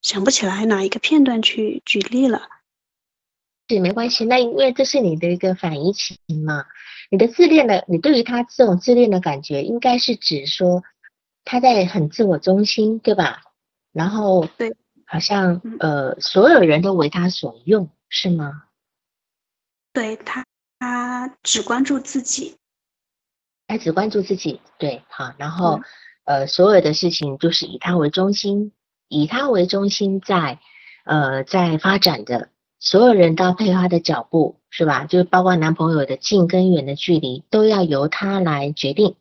[0.00, 2.40] 想不起来哪一个片段去举例了。
[3.74, 6.66] 是没关系，那因为这是你的一个反移情嘛，
[7.10, 10.82] 你的自恋的，你对于他这种自恋的感觉，应该是指说
[11.44, 13.42] 他在很自我中心，对吧？
[13.92, 14.74] 然后对，
[15.06, 18.64] 好像呃，所有人都为他所用，是吗？
[19.92, 20.44] 对他。
[20.78, 22.56] 他只关注自己，
[23.68, 25.80] 他只关注自己，对，好，然后
[26.24, 28.72] 呃，所有的事情就是以他为中心，
[29.06, 30.58] 以他为中心在
[31.04, 32.48] 呃在发展的，
[32.84, 35.04] 所有人都要配合他的脚步，是吧？
[35.04, 39.14] 就是包括男朋友的近跟远的距离，都要由他来决定。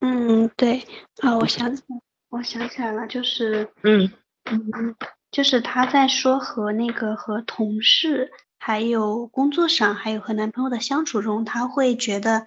[0.00, 0.82] 嗯，对，
[1.20, 1.82] 啊，我想起，
[2.30, 4.10] 我想起来了，就是嗯
[4.50, 4.96] 嗯，
[5.30, 8.32] 就是他在说和那个和同事。
[8.64, 12.46] 还有工作上，还有和男朋友的相处中，他会觉得，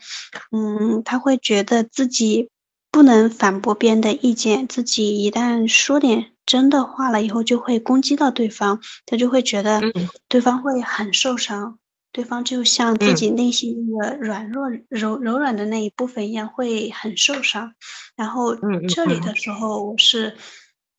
[0.49, 2.49] 嗯，他会觉得自己
[2.89, 9.81] 不能反驳别人的意见，自己一旦说点真的话了以后，就会攻击到对方，他就会觉得
[10.27, 11.79] 对方会很受伤，
[12.11, 17.73] 对方就像自己内心那个软弱、柔柔软的那一部分一样，会很受伤。
[18.15, 18.55] 然后
[18.87, 20.35] 这里的时候，我是。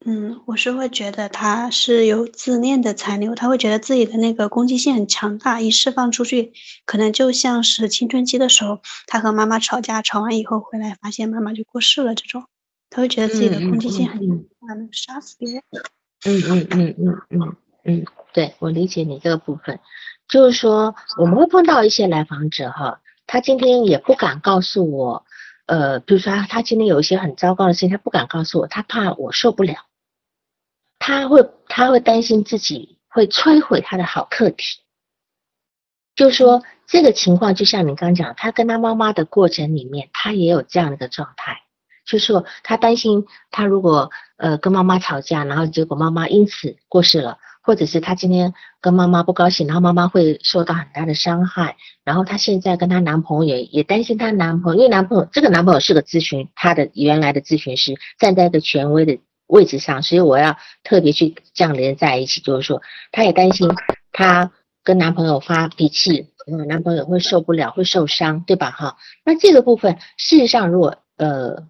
[0.05, 6.53] 嗯，我是会觉得他是有自恋的残留，他会觉得自己的那个攻击性很强大，一释放出去，
[6.84, 8.78] 可能就像是青春期的时候，
[9.09, 12.44] 他和妈妈吵架，吵完以后回来发现妈妈就过世了这种，
[12.97, 14.18] 他会觉得自己的攻击性很
[14.66, 15.62] 大，能杀死别人。
[16.24, 19.80] 嗯嗯嗯嗯嗯嗯，对我理解你这个部分，
[20.26, 25.26] 就是说我们会碰到一些来访者哈，他今天也不敢告诉我，
[25.66, 29.74] 呃，比如说他今天有一些很糟糕的事情，他不敢告诉我，他怕我受不了。
[30.99, 34.78] 他会，他会担心自己会摧毁他的好客体，
[36.14, 41.61] 就说这个情况，就像你刚讲，他跟他妈妈的过程里面，他也有这样的一个状态，
[42.07, 59.19] 就是说他担心他如果呃跟妈妈吵架，然后结果妈妈因此过世了，或者是他今天跟妈妈不高兴，然后妈妈会受到很大的伤害，然后他现在跟他男朋友也也担心他男朋友，因为男朋友这个男朋友是个咨询他的原来的咨询师，站在一个权威的。
[59.49, 62.83] 位置上，所以我要特别去这样连在一起，就是说，
[63.13, 63.71] 她也担心
[64.11, 64.51] 她
[64.83, 68.73] 跟男朋友发脾气，嗯，男朋友会受不了，会受伤，对吧？
[68.73, 71.69] 哈，那这个部分，事实上，如果呃，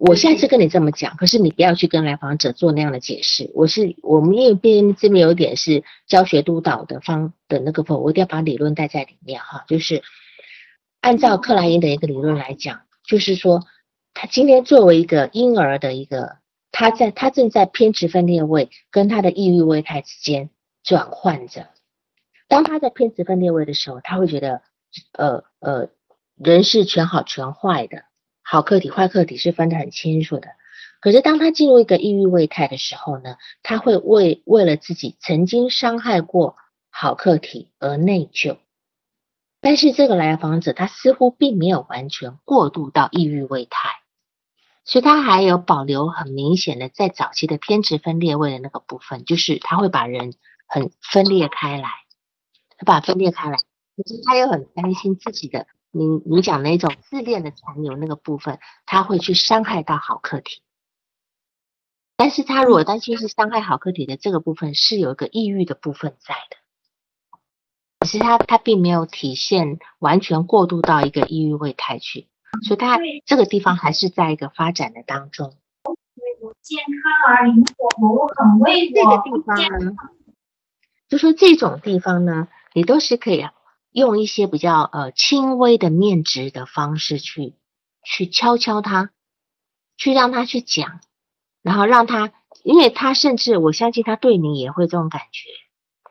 [0.00, 3.50] 我下次跟你这么讲，可是你不要去跟来访者做那样的解释。
[3.52, 10.02] 我是我们因为边这边有点是教学督导的方的那个部分，我一定要把理论带在里面哈，就是
[11.02, 13.66] 按照克莱因的一个理论来讲，就是说，
[14.14, 16.38] 他今天作为一个婴儿的一个。
[16.72, 20.50] 他在他正在偏执分裂位跟他的抑郁位态之间
[20.84, 21.66] 转换着。
[22.46, 24.62] 当他在偏执分裂位的时候，他会觉得，
[25.12, 25.88] 呃呃，
[26.36, 28.04] 人是全好全坏的，
[28.50, 30.48] 好客体坏客体是分得很清楚的。
[31.00, 36.56] 可是当他进入一个抑郁位态的时候呢，他会为为了自己曾经伤害过
[36.90, 38.58] 好客体而内疚。
[39.60, 44.00] 但是这个来访者他似乎并没有完全过渡到抑郁位态，
[44.84, 50.34] 所以他还有保留很明显的在早期的偏执分裂位的那个部分，就是他会把人
[50.66, 51.88] 很分裂开来，
[52.78, 53.58] 他把分裂开来，
[53.96, 55.68] 可是他又很担心自己的。
[55.90, 60.62] 你你讲那种自恋的残留那个部分，他会去伤害到好客体。
[62.16, 66.56] 但是他如果担心是伤害好客体的这个部分，是有一个抑郁的部分在的。
[67.98, 72.28] 可是他他并没有体现完全过渡到一个抑郁位态去，
[72.62, 75.54] 所以他这个地方还是在一个发展的当中。
[76.62, 77.64] 健康而灵
[77.98, 79.92] 活，很为这个地方呢，
[81.08, 83.46] 就说这种地方呢，你都是可以。
[83.92, 87.54] 用一些比较呃轻微的面值的方式去
[88.04, 89.10] 去敲敲他，
[89.96, 91.00] 去让他去讲，
[91.62, 92.32] 然后让他，
[92.62, 95.48] 因为他甚至我相信他对你也会这种感觉，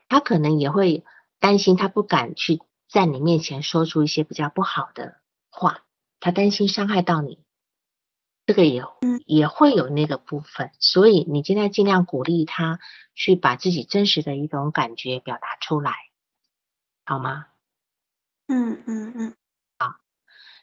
[0.07, 1.03] 他可能也会
[1.39, 5.15] 担心，他不敢去在你面前说出一些比较不好的
[5.49, 5.83] 话，
[6.19, 7.39] 他担心伤害到你，
[8.45, 8.83] 这个也
[9.25, 12.79] 也会有那个部分，所以你现在尽量鼓励他
[13.15, 15.93] 去把自己真实的一种感觉表达出来，
[17.05, 17.45] 好吗？
[18.51, 19.33] 嗯嗯嗯，
[19.77, 19.93] 好，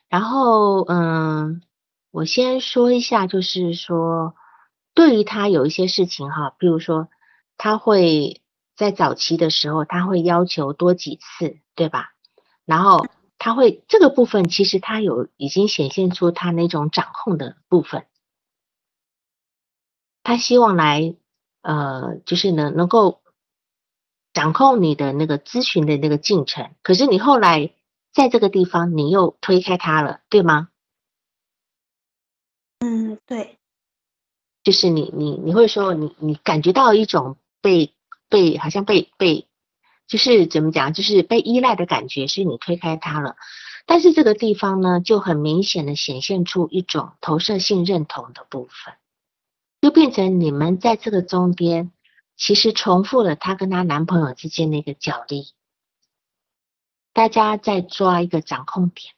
[0.09, 1.62] 然后嗯，
[2.11, 4.34] 我先说一下，就是说，
[4.93, 7.09] 对于他有一些事情哈，比如说
[7.57, 8.43] 他会
[8.76, 12.11] 在早期的时候，他会要求多几次，对吧？
[12.64, 13.07] 然后
[13.39, 18.07] 他会这个部分，其实他有已经显现出他那种掌控的部分，
[20.24, 21.14] 他希望来
[21.62, 23.20] 呃，就是能能够
[24.37, 27.72] 掌控你的那个咨询的那个进程，可是你后来。
[28.16, 30.70] 在这个地方，你又推开他了，对吗？
[32.78, 33.59] 嗯，对。
[34.64, 37.93] 就是你，你，你会说，你，你感觉到一种被，
[38.30, 39.47] 被，好像被，被，
[40.09, 43.37] 就是怎么讲，就是被依赖的感觉，是你推开他了。
[43.84, 48.95] 但是这个地方呢，就很明显的显现出一种投射性认同的部分，
[49.82, 51.93] 就变成你们在这个中间，
[52.37, 55.55] 其实重复了她跟她男朋友之间的一个角力。
[57.12, 59.14] 大家在抓一个掌控点，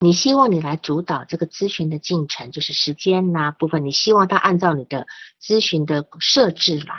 [0.00, 5.06] 你希望你来主导这个咨询的进程，就是时间呐部分，你希望他按照你的
[5.40, 6.96] 咨询的设置来，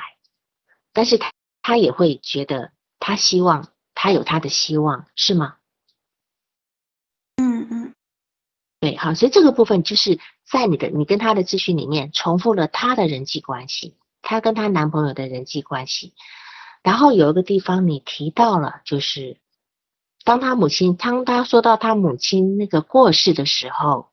[0.93, 5.57] 但是他他也会觉得他希望他有他的希望，是吗？
[7.36, 7.95] 嗯嗯，
[8.80, 13.97] 对，好，所以这个部分就是在你的你跟他的咨询里面重复了他的人际关系，
[14.30, 16.13] 他跟她男朋友的人际关系，
[16.84, 19.38] 然后有一个地方你提到了，就是。
[20.23, 24.11] 当她母亲，当她说到她母亲那个过世的时候，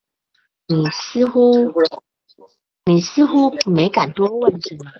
[0.67, 1.71] 你似乎，
[2.87, 4.93] 你似乎没敢多问，是吗？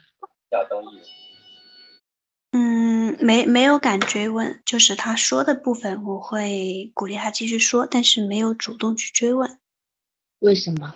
[2.53, 9.59] 嗯，没没有敢追问，就是他说的部分，我会鼓励他继续说，但是没有主动去追问。
[10.41, 10.95] 为什么？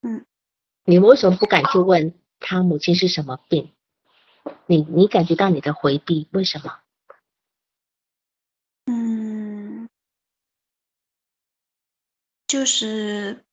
[0.00, 0.24] 嗯，
[0.86, 3.72] 你为什么不敢去问他母亲是什么病？
[4.66, 6.80] 你你感觉到你的回避，为什么？
[8.86, 9.88] 嗯
[12.48, 13.44] 就是，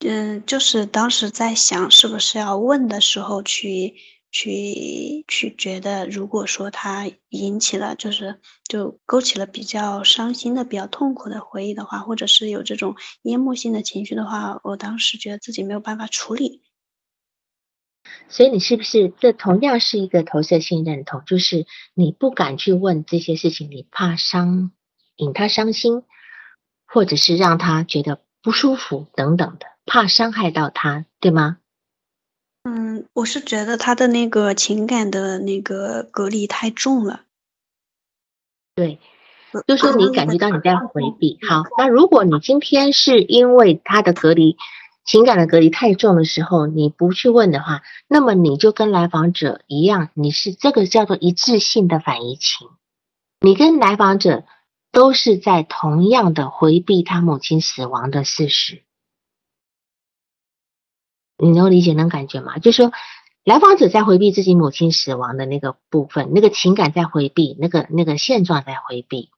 [0.00, 3.94] 嗯，就是当时在想是不是要问的时候，去
[4.32, 16.62] 去去觉得，如果说他引起了，就是就勾起了比较伤心的、比较痛苦的回忆的话，或者是有这种淹没性的情绪的话，我当时觉得自己没有办法处理。
[18.28, 21.22] 所以你是不是这同样是一个投射性认同？
[21.26, 24.72] 就是你不敢去问这些事情，你怕伤
[25.16, 26.02] 引他伤心。
[26.92, 31.58] 或者是让他觉得不舒服等等的，怕伤害到他，对吗？
[32.64, 37.20] 嗯，我是觉得他的那个情感的那个隔离太重了。
[38.74, 38.98] 对，
[39.68, 41.38] 就说你感觉到你在回避。
[41.48, 44.56] 好，那如果你今天是因为他的隔离
[45.10, 52.68] 情感的隔离太重的时候，你不去问的话，那么你就跟来访者一样，你是这个叫做一致性的反移情，
[53.40, 54.44] 你跟来访者。
[54.92, 58.82] 都是在同样的回避他母亲死亡的事实，
[61.38, 62.58] 你能理解那感觉吗？
[62.58, 62.92] 就是说，
[63.44, 69.30] 来访者在回避自己母亲死亡的那个部分，那个情感在回避，那个那个现状在回避，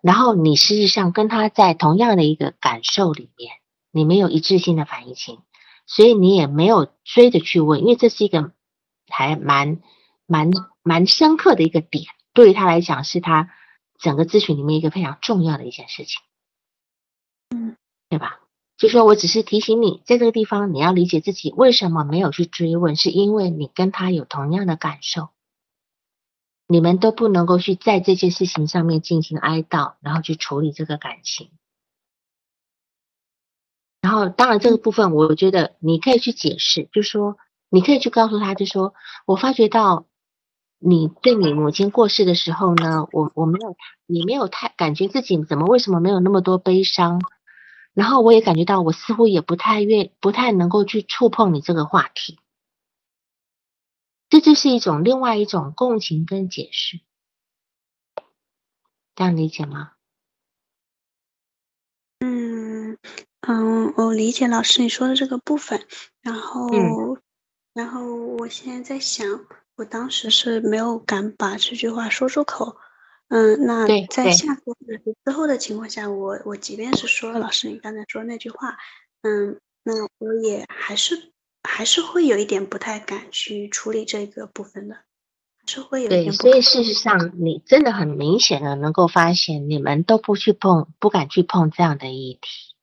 [0.00, 3.52] 然后你实际上跟他在同样的一个感受里面，
[3.96, 5.40] 你没有一致性的反应情，
[5.86, 8.52] 所以你也没有追着去问，因为这是一个
[9.08, 9.80] 还蛮
[10.26, 10.50] 蛮
[10.82, 13.50] 蛮深刻的一个点，对于他来讲是他。
[13.98, 16.20] 整个咨询里面一个非常重要的一件事情，
[17.48, 17.78] 嗯，
[18.10, 18.40] 对吧？
[18.76, 25.30] 就说我只是提醒你，在这个地方你要理解自己为什么没有去追问，是因为你跟他有同样的感受，
[26.68, 31.48] 你们都不能够去在这件事情上面进行哀悼，然后去处理这个感情。
[34.06, 37.38] 然后，当然这个部分，我觉得你可以去解释，就说
[37.68, 38.94] 你可以去告诉他，就说
[39.26, 40.06] 我发觉到
[40.78, 43.76] 你对你母亲过世的时候呢，我我没有，
[44.06, 47.20] 你没有太感觉自己怎么为什么没有那么多悲伤。
[47.94, 52.38] 然后我也感觉到，我似乎也不太愿，不太能够去触碰你这个话题。
[54.28, 57.00] 这就是一种另外一种共情跟解释，
[59.16, 59.95] 这样理解吗？
[62.20, 62.96] 嗯
[63.40, 65.86] 嗯，我理解老师你说的这个部分。
[66.22, 66.68] 然后，
[67.74, 69.46] 然后我现在在想，
[69.76, 72.76] 我当时是没有敢把这句话说出口。
[73.28, 74.62] 嗯，那在下次
[75.24, 78.76] 之后的情况下，我我即便是说老师你刚才说那句话，
[79.22, 85.02] 嗯，那我也还是还是会有一点不太敢去处理这个部分的，还
[85.66, 92.74] 是会有对，所以事实上你真的很明显的能够发现，你们都不去碰，不敢去碰这样的议题，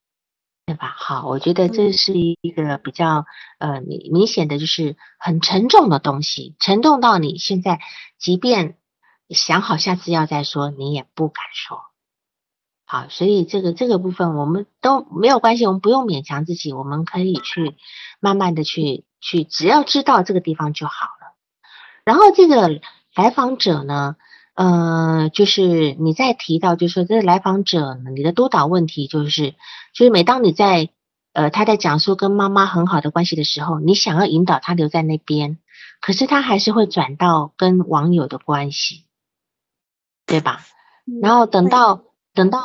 [0.66, 0.94] 对吧？
[0.98, 3.26] 好，我觉得这是一个比较
[3.60, 7.80] 呃，你明显的就是很沉重的东西，沉重到你现在
[8.20, 8.78] 即便。
[9.30, 11.80] 想好下次要再说，你也不敢说。
[12.86, 17.76] 好，所以这个这个部分我们都没有关系，我们不用勉强自己，我们可以去
[18.20, 21.23] 慢慢的去去，只要知道这个地方就好了。
[22.06, 22.82] 然后这个
[23.16, 24.16] 来访者呢，
[24.56, 29.52] 呃，就是你在提到，就是说这个来访者，你的督导问题就是，
[29.94, 30.90] 就是每当你在
[31.34, 35.58] 呃他在讲述跟妈妈很好的关系的时候，你想要引导他留在那边，
[36.02, 39.06] 可是他还是会转到跟网友的关系。
[40.26, 40.62] 对吧？
[41.22, 42.02] 然后等到
[42.34, 42.60] 等到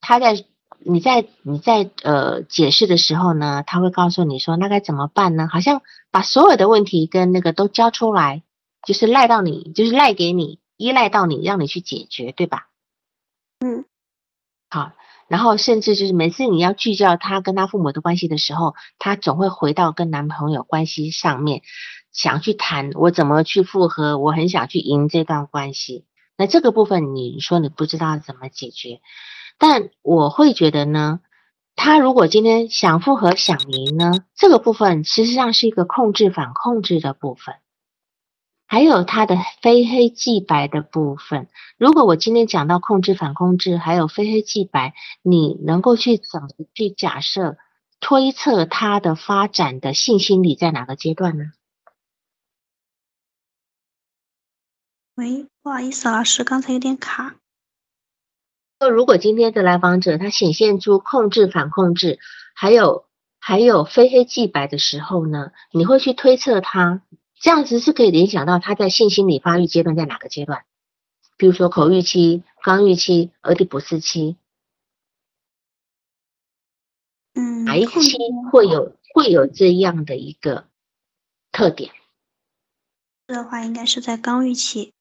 [0.00, 0.44] 他在
[0.80, 5.48] 你在你在呃解释的时候呢，他会告诉你说那该怎么办呢？
[5.50, 8.42] 好像把所有的问题跟那个都交出来，
[8.88, 12.68] 就是赖到你，就是赖给你，依赖到你，让你去解决，对吧？
[13.60, 13.84] 嗯，
[14.70, 14.92] 好。
[15.28, 21.60] 然后甚至就是每次你要聚焦他跟他父母的关系的时候，他总会回到跟男朋友关系上面，
[22.12, 26.06] 想去谈我怎么去复合，我很想去赢这段关系。
[26.38, 29.02] 那这个部分你说你不知道怎么解决，
[29.58, 31.20] 但我会觉得呢，
[31.76, 37.56] 他如果今天想复合想赢呢，这个部分实际上是一个控制反控制的部分，
[38.68, 41.48] 还有他的非黑即白的部分。
[41.78, 47.56] 如果我今天讲到控制反控制，还有非黑即白，你能够去怎么去假设
[47.98, 51.52] 推测它的发展的性心理在哪个阶段呢？
[55.14, 57.36] 喂，不好意思，老师，刚才有点卡。
[58.78, 62.18] 那如果今天的来访者他显现出控制、反控制，
[62.54, 63.06] 还有
[63.40, 65.52] 还有非黑即白的时候呢？
[65.72, 67.02] 你会去推测他
[67.40, 70.64] 这样子是可以联想到他在性心理发育阶段在哪个阶段？
[71.36, 74.36] 比如说口欲期、肛欲期、俄狄浦斯期，
[77.34, 78.18] 嗯，哪一期
[78.50, 80.66] 会有会有这样的一个
[81.52, 81.92] 特点？
[83.28, 84.92] 的话，应该是在刚欲期。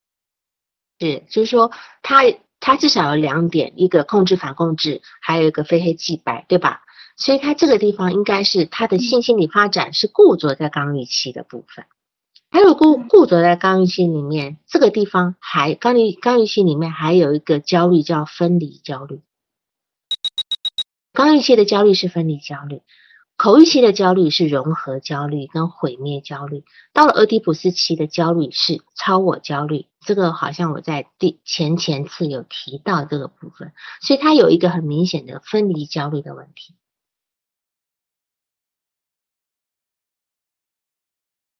[0.99, 1.71] 是，就是说，
[2.03, 2.21] 他
[2.59, 6.83] 他至少有两点，一个控制反控制，还有一个非黑即白，对吧？
[7.15, 11.87] 所以他这个地方应该是他的性心理发展是固着在刚预期的部分。
[12.49, 19.21] 还有固固着在刚预期里面，这个地方还刚预刚预期里面还有一个焦虑叫分离焦虑。
[21.13, 22.81] 刚预期的焦虑是分离焦虑。
[23.35, 29.85] 口欲期的焦虑是融合焦虑跟毁灭焦虑，到了俄狄浦斯期的焦虑是超我焦虑。
[29.99, 36.73] 这个好像我在第前前次有提到这个部分，所以它有一个很明显的分离焦虑的问题。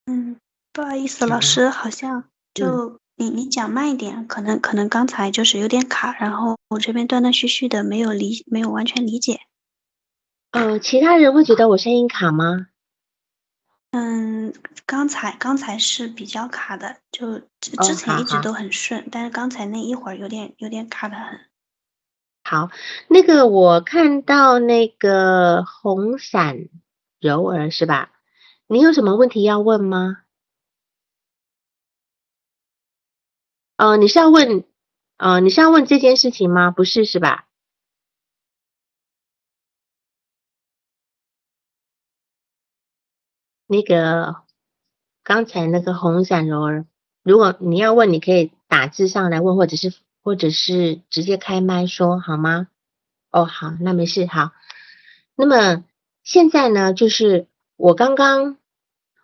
[0.06, 0.40] 嗯，
[0.72, 9.40] 不好意思，老师，好像就你你讲慢一点，可能可能刚才就是有点卡，然后我这边断断续续的，没有理没有完全理解。
[10.52, 12.68] 呃，其他人会觉得我声音卡吗？
[13.90, 14.52] 嗯，
[14.86, 21.40] 刚才刚才是比较卡的，就之前一直都很顺，但是刚才那一会儿有点有点卡的很。
[22.44, 22.70] 好，
[23.08, 26.68] 那个我看到那个红伞
[27.18, 28.10] 柔儿是吧？
[28.68, 30.18] 你有什么问题要问吗？
[33.78, 34.64] 呃，你是要问，
[35.18, 36.72] 呃，你是要问这件事情吗？
[36.72, 37.46] 不是是吧？
[43.68, 44.42] 那个
[45.22, 46.86] 刚才那个红伞柔儿，
[47.22, 52.66] 如果你要问，你可以打字上来问，或者是或者是直接开麦说好吗？
[53.30, 54.50] 哦，好，那没事，好。
[55.36, 55.84] 那么
[56.24, 58.58] 现在呢，就是我刚刚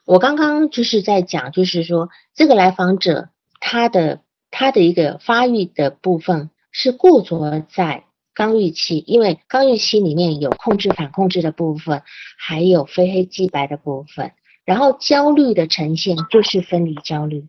[0.04, 4.22] 我刚刚就是在讲，就是说这个来访者他的
[4.56, 12.04] 他的一个发育的部分是固着在刚预期，因为刚预期里面有控制反控制的部分，
[12.38, 14.32] 还有非黑即白的部分，
[14.64, 17.48] 然后焦虑的呈现就是分离焦虑，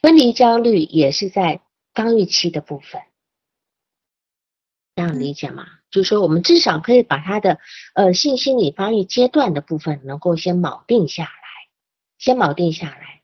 [0.00, 1.60] 分离焦虑也是在
[1.92, 3.02] 刚预期的部分。
[4.96, 5.66] 这样理解吗？
[5.90, 7.58] 就是说，我们至少可以把他的
[7.94, 11.30] 呃性心理发育阶段的部分能够先锚定下来，
[12.18, 13.17] 先锚定下来，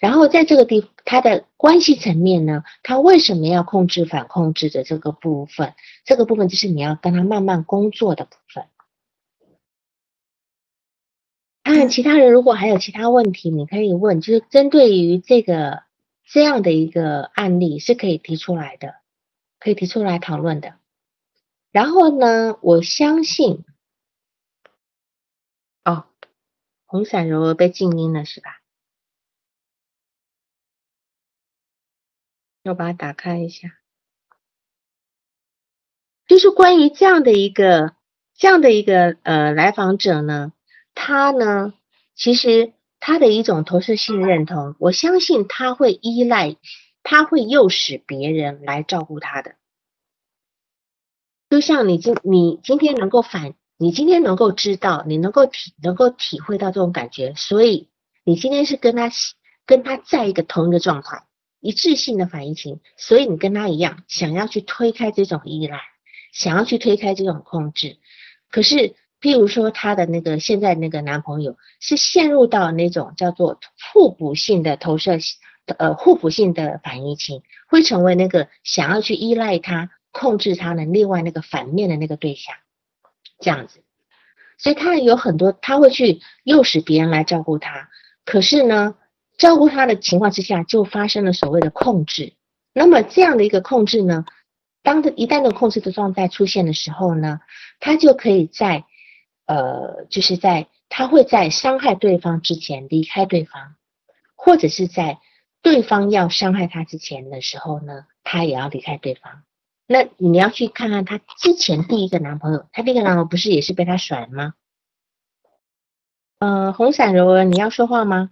[0.00, 5.74] 然后在这个地他的关系层面呢，他为什么要控制反控制的这个部分？
[6.04, 8.64] 这个部分就是你要跟他慢慢工作的部分。
[11.62, 15.82] 看其他人如果还有其他问题，你可以问，就是针对于这个
[16.24, 18.94] 这样的一个案例是可以提出来的，
[19.58, 20.74] 可以提出来讨论的。
[21.70, 22.58] 然后呢？
[22.62, 23.64] 我相信，
[25.84, 26.06] 哦，
[26.86, 28.59] 红伞柔柔被静音了是吧？
[32.64, 33.68] 我把它打开一下，
[36.26, 37.94] 就是关于这样的一个
[38.34, 40.52] 这样的一个呃来访者呢，
[40.94, 41.72] 他呢，
[42.14, 46.56] 其实他的一种投射性认同，我相信他会依赖，
[47.02, 49.56] 他会诱使别人来照顾他的。
[51.48, 57.88] 就像你今你今天能够反，你今天能够知道，你能够体能够体会到这种感觉，所以
[58.22, 59.10] 你今天是跟他
[59.64, 61.24] 跟他在一个同一个状态，
[61.60, 65.80] 一致性的反应情，所以你跟他一样，想要去推开这种依赖，
[66.32, 67.98] 想要去推开这种控制。
[68.50, 73.60] 可是，譬如说他的那个现在那个男朋友是陷入到那种叫做
[73.92, 75.18] 互补性的投射，
[75.78, 79.90] 呃，互补性的反应情，会成为那个想要去依赖他。
[80.12, 82.56] 控制他的另外那个反面的那个对象，
[83.38, 83.84] 这样子，
[84.58, 87.88] 所以他有很多，他会去诱使别人来照顾他。
[88.24, 88.96] 可是呢，
[89.40, 92.34] 照顾他的情况之下，就发生了所谓的控制。
[92.74, 94.26] 那么这样的一个控制呢，
[94.82, 97.40] 当一旦的控制的状态出现的时候呢，
[97.80, 98.84] 他就可以在
[99.46, 103.76] 呃，就是在他会在伤害对方之前离开对方，
[104.36, 105.18] 或者是在
[105.62, 109.42] 对方要伤害他之前的时候呢，他也要离开对方。
[109.86, 114.52] 那你要去看看她之前第一个男朋友，她第一个男朋友不是也是被她甩了吗？
[116.40, 118.30] 呃，红伞柔儿，你要说话吗？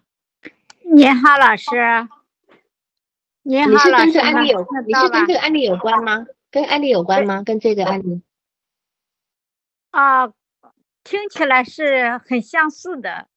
[0.94, 1.70] 你好，老师。
[3.42, 6.26] 你好，你是跟这个案例有，你是跟这个案例有关吗？
[6.50, 7.42] 跟案例有关吗？
[7.44, 8.22] 跟这个案例？
[9.90, 10.28] 啊，
[11.04, 13.28] 听起来是很相似的。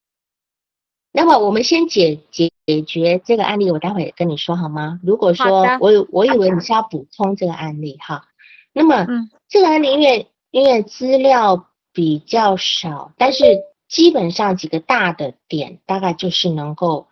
[1.12, 2.52] 那么我们先解解。
[2.64, 5.00] 解决这个案例，我待会跟你说好吗？
[5.04, 8.30] 如果说我我以为你是要补充这个案例哈，
[8.72, 9.06] 那么
[9.50, 13.44] 这个案例因为因为资料比较少，但是
[13.90, 17.10] 基本上几个大的点大概就是能够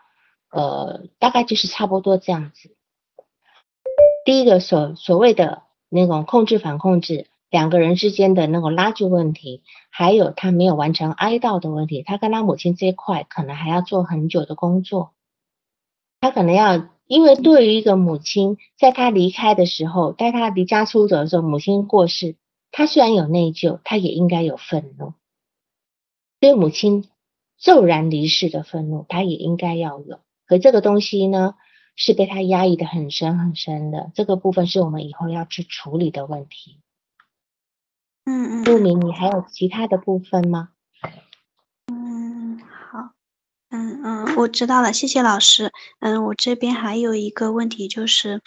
[0.52, 2.76] 呃大概就是差不多这样子。
[4.26, 7.28] 第一个所所谓的那种控制反控制。
[7.52, 15.16] 两个人之间的那个拉锯问题，还有他没有完成哀悼的问题，他跟他母亲这一块可能还要做很久的工作。
[16.22, 22.36] 他可能要，因为对于一个母亲，在他离开的时候，在他离家出走的时候，母亲过世，
[22.70, 25.14] 他虽然有内疚，他也应该有愤怒。
[26.40, 27.10] 对母亲
[27.58, 30.20] 骤然离世的愤怒，他也应该要有。
[30.50, 31.54] 可这个东西呢，
[31.96, 34.12] 是被他压抑的很深很深的。
[34.16, 36.82] 这个部分是我们以后要去处理的问题。
[38.26, 38.64] 嗯嗯。
[38.66, 40.70] 陆明，你还有其他的部分吗？
[43.72, 45.72] 嗯嗯，我知道了，谢谢老师。
[46.00, 48.42] 嗯，我这边还有一个问题就是，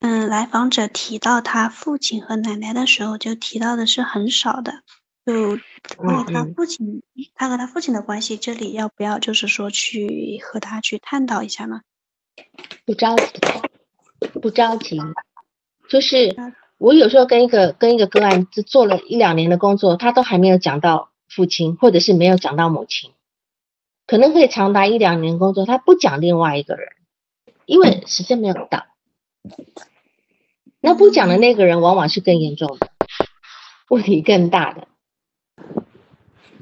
[0.00, 4.82] 嗯，来访者提到他父亲和奶奶的时候，就提到的是很少的。
[5.24, 5.58] 就
[5.96, 7.02] 关于他父亲，
[7.34, 11.80] 他和他父亲的关系，这里要不要就是说去和他去探讨一下呢？
[12.84, 13.40] 不着急，
[14.40, 15.00] 不着急。
[15.88, 16.34] 就是
[16.78, 23.12] 我有时候跟一个跟一个个案，就做了一两年的工作，他都还没有讲到父亲，或者是没有讲到母亲。
[24.06, 26.88] 可能可以长达一两年工作，他不讲另外一个人，
[27.64, 28.86] 因为时间没有到。
[30.80, 32.90] 那不讲的那个人，往往是更严重的，
[33.88, 34.88] 问题更大的，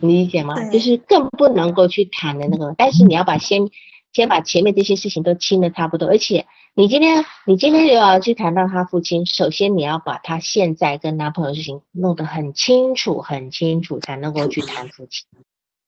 [0.02, 0.54] 你理解吗？
[0.70, 2.74] 就是更不能够去谈的那个。
[2.76, 3.70] 但是你要把先
[4.12, 15.26] 先把前面这些事情都清的差不多，而且你今天你今天又要去谈到他父亲，首先你要把他现在跟男朋友事情弄得很清楚很清楚，才能够去谈父亲。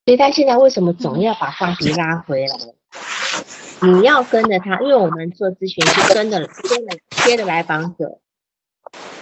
[0.07, 2.57] 所以他现在为什么总要把话题拉回来？
[3.83, 8.21] 你要跟着他，因为我们做咨询是跟着跟着贴的来访者，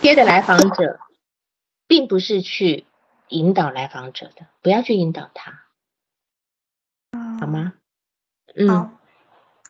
[0.01, 0.99] 贴的来访者，
[1.89, 2.85] 并不是去
[3.33, 5.65] 引导来访者的，不要去引导他，
[7.41, 7.75] 好吗？
[8.55, 8.91] 嗯，好，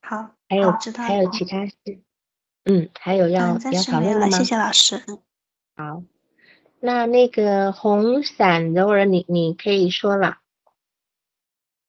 [0.03, 1.75] 好，还有还有其他事，
[2.65, 4.39] 嗯，还有要要讨论的吗？
[4.39, 5.05] 谢谢老师。
[5.77, 6.03] 好，
[6.81, 10.39] 那那个红伞柔儿，你你可以说了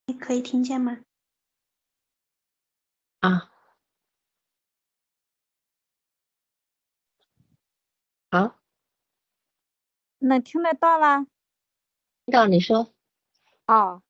[0.05, 0.99] 你可以听见吗？
[3.19, 3.49] 啊。
[8.29, 8.59] 好，
[10.19, 11.27] 能听得到啦？
[12.25, 12.93] 听到你说，
[13.67, 14.01] 哦，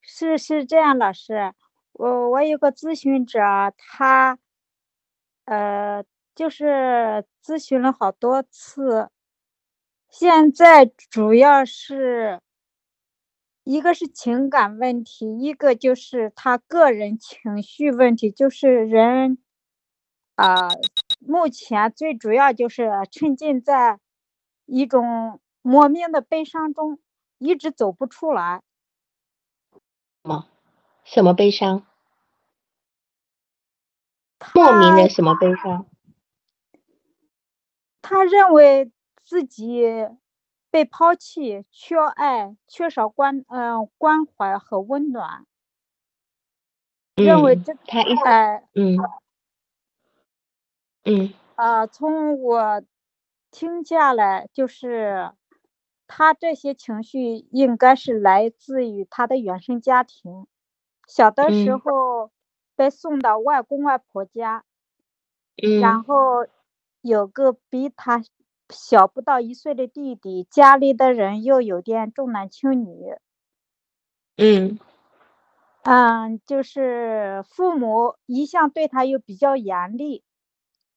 [0.00, 1.54] 是是这样，老师，
[1.92, 3.38] 我我有个咨询者，
[3.76, 4.40] 他
[5.44, 6.04] 呃
[6.34, 9.08] 就是咨询了好多次，
[10.08, 12.40] 现在主要是
[13.62, 19.38] 一个是情感问题，一个就是他个人情绪问题，就是人
[20.34, 20.70] 啊、
[21.20, 24.00] 目前最主要就是沉浸在
[24.66, 26.98] 一种莫名的悲伤中，
[27.40, 28.62] 一直走不出来。
[30.22, 30.46] 什么
[31.04, 31.84] 什么悲伤？
[34.54, 35.86] 莫名的什么悲伤？
[38.02, 38.90] 他认为
[39.22, 40.08] 自己
[40.70, 45.46] 被抛弃、缺爱、缺少关嗯、关怀和温暖，
[47.16, 48.96] 认为嗯这他一哎嗯
[51.04, 52.82] 嗯呃，从我
[53.50, 55.32] 听下来，就是
[56.12, 60.48] 他这些情绪应该是来自于他的原生家庭，
[61.06, 61.78] 小的时嗯。
[61.78, 62.32] 候
[62.74, 64.64] 被送到外公外婆家，
[65.76, 66.48] 然嗯后
[67.00, 68.24] 有个比他
[68.70, 73.14] 小不到一岁的弟弟，家里的人又有点重男轻女，
[74.36, 74.78] 嗯。
[75.84, 80.24] 嗯，就是父母一向对他又比较严厉，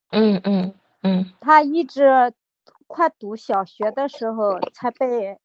[0.09, 1.31] 嗯嗯嗯。
[1.39, 2.33] 他一直
[2.93, 5.39] 快读小学的时候才被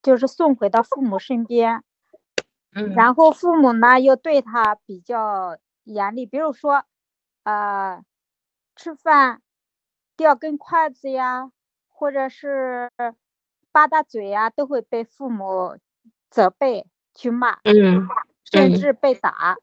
[0.00, 1.82] 就是送回到父母身边，
[2.72, 6.84] 嗯，然后父母呢又对他比较严厉，比如说，
[7.42, 8.04] 呃，
[8.76, 9.42] 吃饭
[10.16, 11.50] 掉根筷子呀，
[11.88, 12.88] 或者是
[13.72, 15.76] 吧嗒嘴呀，都会被父母
[16.30, 18.08] 责备去骂，嗯嗯。
[18.44, 19.56] 甚至被打。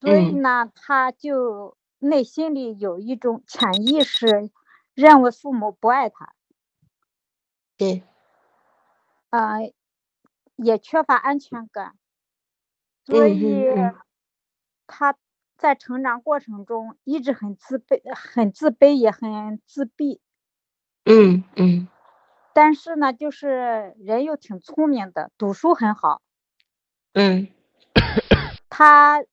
[0.00, 0.42] 所以嗯。
[0.42, 4.50] 呢，他就内心里有一种潜意识，
[5.00, 6.34] 认为父母不爱他，
[7.78, 8.02] 对，
[9.30, 9.72] 呃，
[10.56, 11.96] 也缺乏安全感，
[13.06, 13.64] 所嗯以
[14.86, 15.16] 他
[15.56, 20.20] 在成长过程中一直很自卑、很自卑，也很自闭。
[21.06, 21.88] 嗯嗯。
[22.52, 26.20] 但是呢，就是人又挺聪明的，读书很好。
[27.14, 27.48] 嗯。
[28.68, 29.24] 他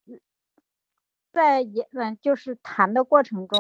[1.31, 3.59] 在也嗯，就是谈的过程中，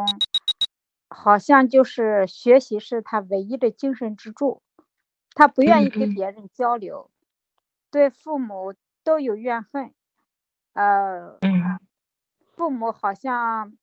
[1.09, 4.61] 好像就是学习是他唯一的精神支柱，
[5.33, 7.09] 他不愿意跟别人交流，
[7.89, 9.93] 对父母都有怨恨，
[10.73, 11.79] 呃，嗯。
[12.55, 13.77] 父母好像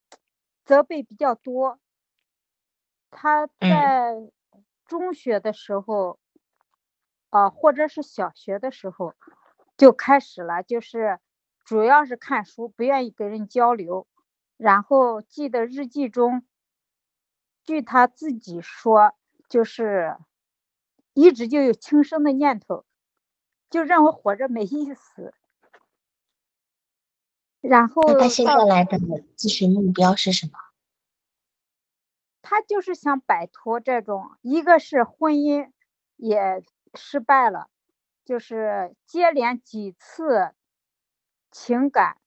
[0.65, 1.79] 责备比较多。
[3.11, 3.71] 他嗯。
[3.71, 4.33] 在
[4.85, 6.19] 中学的时候，
[7.31, 9.15] 啊、或者是小学的时候，
[9.77, 11.21] 就开始了，就是
[11.65, 14.07] 主要是看书，不愿意跟人交流，
[14.57, 16.45] 然后记得日记中，
[17.65, 19.15] 据他自己说，
[19.49, 20.17] 就是
[21.15, 22.85] 一直就有轻生的念头，
[23.71, 25.35] 就认为活着没意思。
[27.61, 28.99] 然后他现在来的
[29.37, 30.53] 咨询目标是什么？
[32.43, 35.71] 他就是想摆脱这种，一个是婚姻
[36.17, 36.63] 也
[36.93, 37.71] 失败了，
[38.23, 40.53] 就是接连几次
[41.51, 42.19] 情感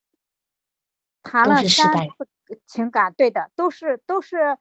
[1.22, 4.58] 谈了三次情感，对的，都是都是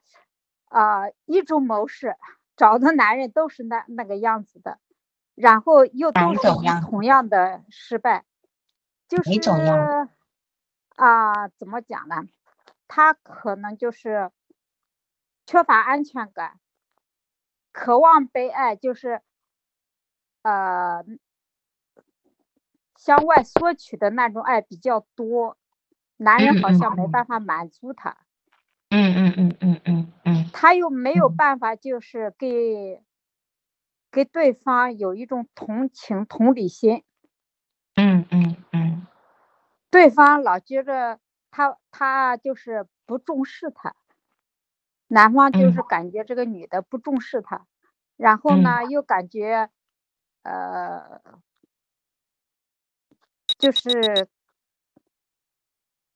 [0.66, 2.16] 啊、一种模式，
[2.56, 4.78] 找的男人都是那那个样子的，
[5.34, 6.40] 然后又都是
[6.88, 8.24] 同样的失败，
[9.08, 9.30] 就是
[10.96, 12.16] 啊、怎么讲呢？
[12.88, 14.30] 他可能就是
[15.44, 16.58] 缺乏安全感，
[17.72, 19.20] 渴望被爱，就是
[20.42, 21.04] 呃
[22.96, 25.56] 向外索取的那种爱比较多，
[26.16, 28.16] 男人好像没办法满足他，
[28.90, 30.05] 嗯嗯嗯嗯嗯嗯
[30.59, 31.36] 他又没有嗯。
[31.36, 33.02] 办法就是给
[34.14, 37.02] 给对方有一种同情同理心，
[37.96, 39.07] 嗯嗯嗯。
[39.92, 41.18] 对方老觉着
[41.50, 43.94] 他他就是不重视他，
[45.09, 45.80] 男方就是。
[45.80, 47.66] 嗯感觉这个女的不重视他，
[48.16, 49.70] 然后呢又感觉
[50.42, 51.20] 呃
[53.61, 54.28] 就是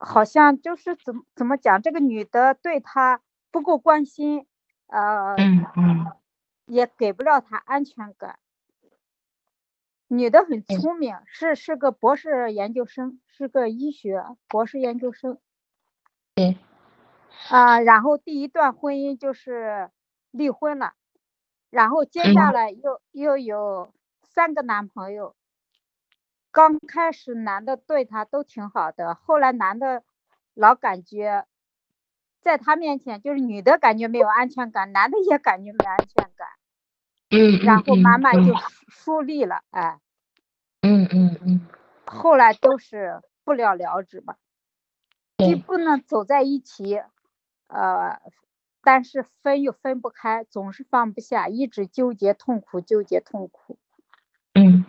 [0.03, 3.21] 好像就是怎么怎么讲，这个女的对他
[3.51, 4.47] 不够关心，
[4.87, 6.13] 呃嗯嗯
[6.67, 8.39] 也给不了他安全感，
[10.09, 15.39] 女的很聪明，是是个博士研究生，是个医学博士研究生。
[16.35, 16.57] 对。
[17.49, 19.91] 啊，然后第一段婚姻就是
[20.31, 20.95] 离婚了，
[21.71, 25.35] 然后接下来又又有三个男朋友。
[26.53, 30.03] 刚开始男的对她都挺好的，后来男的
[30.55, 31.47] 老感觉
[32.41, 36.49] 在他面前就是女的感觉没有安全感，男的也感觉没安全感。
[37.31, 37.61] 嗯。
[37.63, 38.55] 然后慢慢就
[38.89, 39.99] 疏离了，哎。
[40.83, 41.69] 嗯嗯嗯。
[42.05, 44.37] 后来都是不了了之吧，
[45.39, 47.03] 既不能走在一起。
[47.69, 48.21] 呃，
[48.83, 53.79] 但是分又分不开，总是放不下，一直纠结痛苦，纠结痛苦。
[54.55, 54.85] 嗯，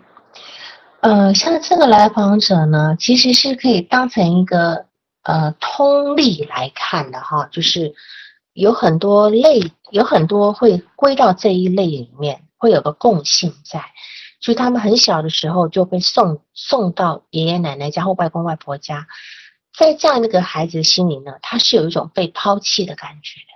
[1.01, 4.87] 呃，像这个来访者呢，其实是可以当成一个
[5.23, 7.93] 呃通例来看的哈，就是
[8.53, 13.83] 有很多类，有很多会归到这一类里面，会有个共性在，
[14.39, 19.07] 就他们很小的时候就被送送到爷爷奶奶家或外公外婆家。
[19.77, 23.47] 在这样一个孩子的心里呢，他是有一种被抛弃的感觉的。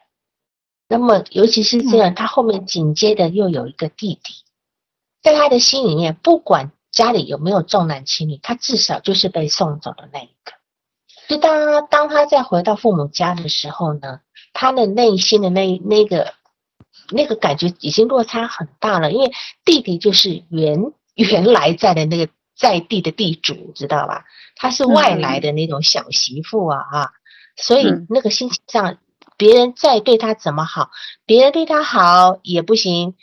[0.87, 4.33] 那么，尤其是这样，他后面紧接着又有一个弟弟，
[5.21, 10.53] 在他的心里面，不管家里有没有重男轻女，他至少就是被送走的那一个。
[11.27, 14.21] 就当他当他再回到父母家的时候呢，
[14.53, 16.33] 他的内心的那那个
[17.11, 19.31] 那个感觉已经落差很大了，因为
[19.63, 22.31] 弟弟就是原原来在的那个。
[22.57, 24.23] 在地的地主知道吧？
[24.55, 27.11] 他是外来的那种小媳妇啊，哈，
[27.57, 28.97] 所以那个心情上，
[29.35, 30.89] 别人再对他怎么好，
[31.25, 33.15] 别人对他好也不行，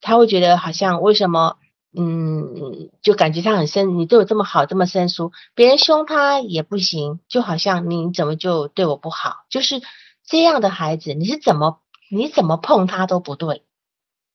[0.00, 1.56] 他会觉得好像为什么，
[1.94, 9.80] 嗯，就感觉他很生，你对我这么好，这么生疏，别人凶他也不行，就好像你怎么就对我不好，就是
[10.24, 11.80] 这样的孩子，你是怎么
[12.10, 13.62] 你怎么碰他都不对，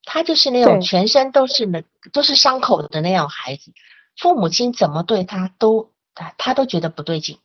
[0.03, 3.71] 他就是那种全身都是那都是伤口的那种孩子。
[4.17, 7.37] 父母亲怎么对他都，他他都觉得不对劲，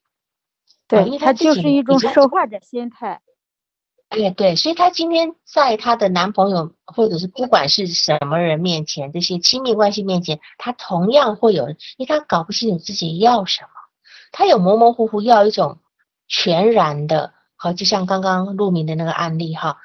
[0.89, 3.21] 对，因为他就是一种受害者心态。
[4.09, 13.69] 对对，所以她今天在她的男朋友或者是不管是什么人面前，这些亲密关系面前，她同样会有，因为她搞不清楚自己要什么，
[14.33, 15.79] 她有模模糊糊要一种
[16.29, 19.79] 全然的，好，就像刚刚陆明的那个案例哈，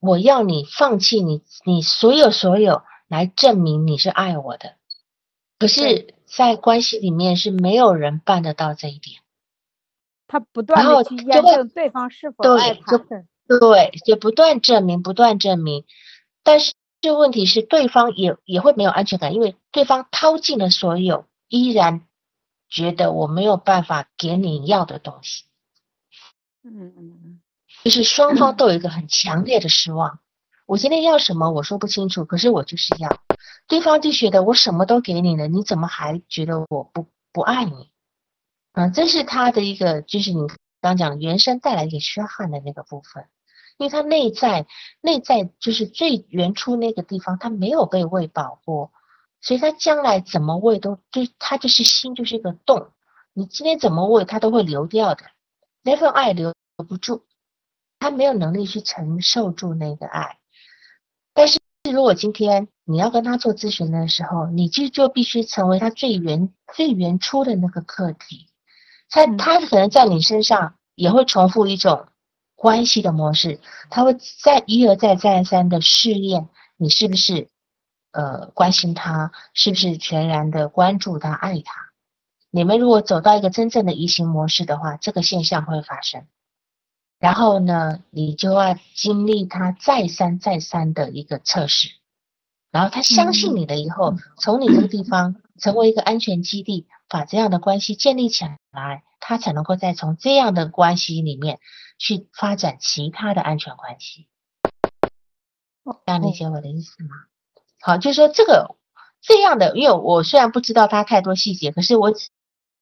[0.00, 4.74] 我要你放弃你你所有所有来证明你是爱我的，
[5.58, 6.14] 可是。
[6.28, 9.20] 在关系里面是没有人办得到这一点，
[10.26, 12.98] 他不断的去验证对方是否爱他，
[13.48, 15.84] 对，就不断证明，不断证明。
[16.42, 22.02] 但是这问题是，对方也也会没有安全感，因为对方掏尽了所有，依然
[22.68, 25.44] 觉得我没有办法给你要的东西。
[26.62, 27.40] 嗯嗯嗯，
[27.84, 30.18] 就是双方都有一个很强烈的失望。
[30.66, 33.20] 我今天要什么，我说不清楚，可是我就是要。
[33.68, 37.90] 对方就觉得我什么都给你了，你怎么还觉得我不不爱你？
[38.72, 40.40] 嗯，这是他的一个，就是你
[40.80, 43.26] 刚讲原生带来给缺憾的那个部分，
[43.78, 44.66] 因为他内在
[45.00, 48.90] 内在就是最原初那个地方，他没有被喂饱过，
[49.40, 52.88] 所以他将来怎么喂都就他就是心就是一个洞，
[53.34, 55.24] 你今天怎么喂他都会流掉的，
[55.82, 56.54] 那份爱留
[56.88, 57.24] 不住，
[57.98, 60.38] 他没有能力去承受住那个爱。
[61.34, 61.60] 但是
[61.92, 68.48] 如果今天你要跟他做咨询的时候，你就就必须成为他最原最原初的那个课题，
[69.10, 72.08] 他他可能在你身上也会重复一种
[72.66, 73.60] 关系的模式，
[73.90, 77.48] 他会再一而再再三的试验你是不是
[78.10, 81.92] 呃关心他，是不是全然的关注他爱他。
[82.50, 86.26] 你们如果走到一个真正的移情模式的话，这个现象会发生。
[87.20, 91.90] 然后呢，你就要经历他再三再三的一个测试，
[92.72, 101.60] 然后他相信你了以后，从你这个地方成为一个安全基地，把这样的关系建立起来，他才能够再从这样的关系里面
[101.98, 104.28] 去发展其他的安全关系。
[106.04, 107.10] 这样理解我的意思吗？
[107.80, 108.76] 好，就是说这个
[109.20, 112.28] 这样的，因为我虽然不知道他太多细节，可是我只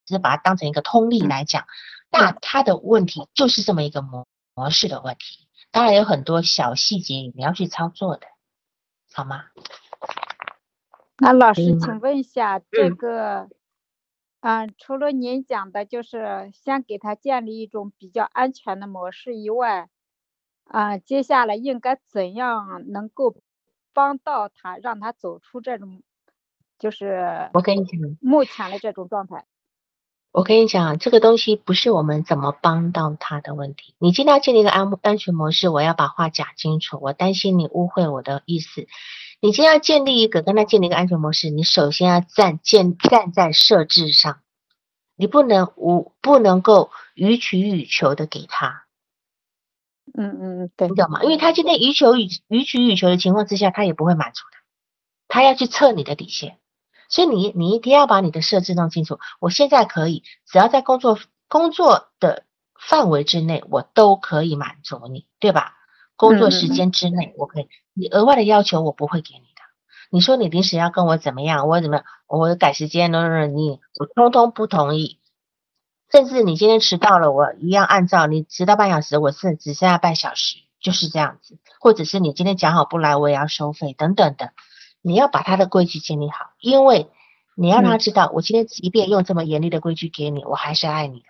[0.06, 1.66] 是把它当成一个通例来讲。
[2.10, 8.26] 那他的问题就是这么一个模模式的问题，当然有很多小细节你要去操作的，
[9.12, 9.46] 好吗？
[11.18, 13.48] 那老师，请问一下，这个，
[14.46, 19.88] 嗯，除了您讲的，就是先给他建立一种比较安全的模式以外，
[20.64, 23.36] 啊，接下来应该怎样能够
[23.94, 26.02] 帮到他，让他走出这种，
[26.78, 29.46] 就是我跟你讲，目前的这种状态。
[30.30, 33.94] 我跟你讲，这个东西不是我们怎么帮到他的问题。
[33.98, 36.98] 你今天要建立一个安安全模式，我要把话讲清楚。
[37.00, 38.86] 我担心你误会我的意思。
[39.44, 44.40] 你先要建立一个跟他建立一个安全模式，你首先要站建站在设置上，
[45.16, 48.86] 你不能无不能够予取予求的给他，
[50.14, 51.22] 嗯嗯嗯，对你，懂吗？
[51.22, 54.56] 因为他今天予求予予取予求的情况之下，他也不会满足的，
[55.28, 56.56] 他要去测你的底线，
[57.10, 59.18] 所以你你一定要把你的设置弄清楚。
[59.40, 61.18] 我现在可以，只要在工作
[61.48, 62.46] 工作的
[62.80, 65.74] 范围之内，我都可以满足你，对吧？
[66.16, 69.62] 工作时间之内，我可以，你额外的要求我不会给你的。
[70.10, 75.18] 你说你临时要跟我怎么样，我怎么样，我改时间了，你我通通不同意。
[76.12, 81.58] 甚至你今天迟到了，我一样按照你迟到半小时，我是只剩下半小时，就是这样子。
[81.80, 84.52] 或者是你今天讲好不来，我也要收费，等等的。
[85.02, 87.10] 你要把他的规矩建立好，因为
[87.56, 91.26] 你要让他知道，我今天即便用这么严厉的规矩给你，我还是爱你的。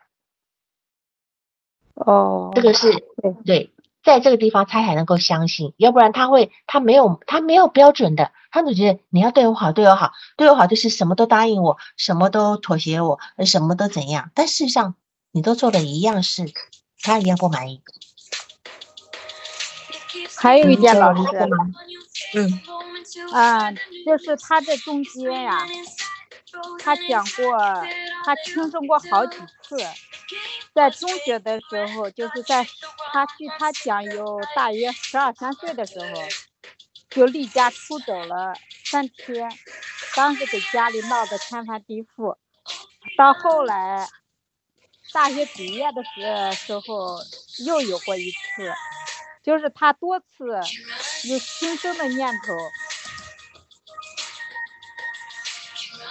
[1.95, 3.74] 哦，这个是对对，
[4.05, 14.95] 在这个地方他才能够相信，要不然他会他没有他没有标准的，他总觉得你要对我好，对我好，对我好就是什么都答应我，什么都妥协我，呃什么都怎样，但事实上
[15.33, 16.53] 你都做了一样事，
[17.01, 17.81] 他一样不满意。
[20.37, 21.23] 还有一点，老师，
[22.35, 22.61] 嗯，
[23.33, 25.67] 啊，就是他在中间呀、
[26.79, 27.57] 他讲过，
[28.25, 29.77] 他轻生过好几次。
[30.75, 32.67] 在中学的时候，就是在
[33.13, 36.23] 他据他讲有大约十二三岁的时候，
[37.11, 38.55] 就离家出走了
[38.85, 39.49] 三天，
[40.17, 42.37] 当时给家里闹得天翻地覆。
[43.17, 44.09] 到后来，
[45.13, 47.19] 大学毕业的时时候
[47.65, 48.73] 又有过一次，
[49.43, 50.27] 就是他多次
[51.29, 52.53] 有轻生的念头。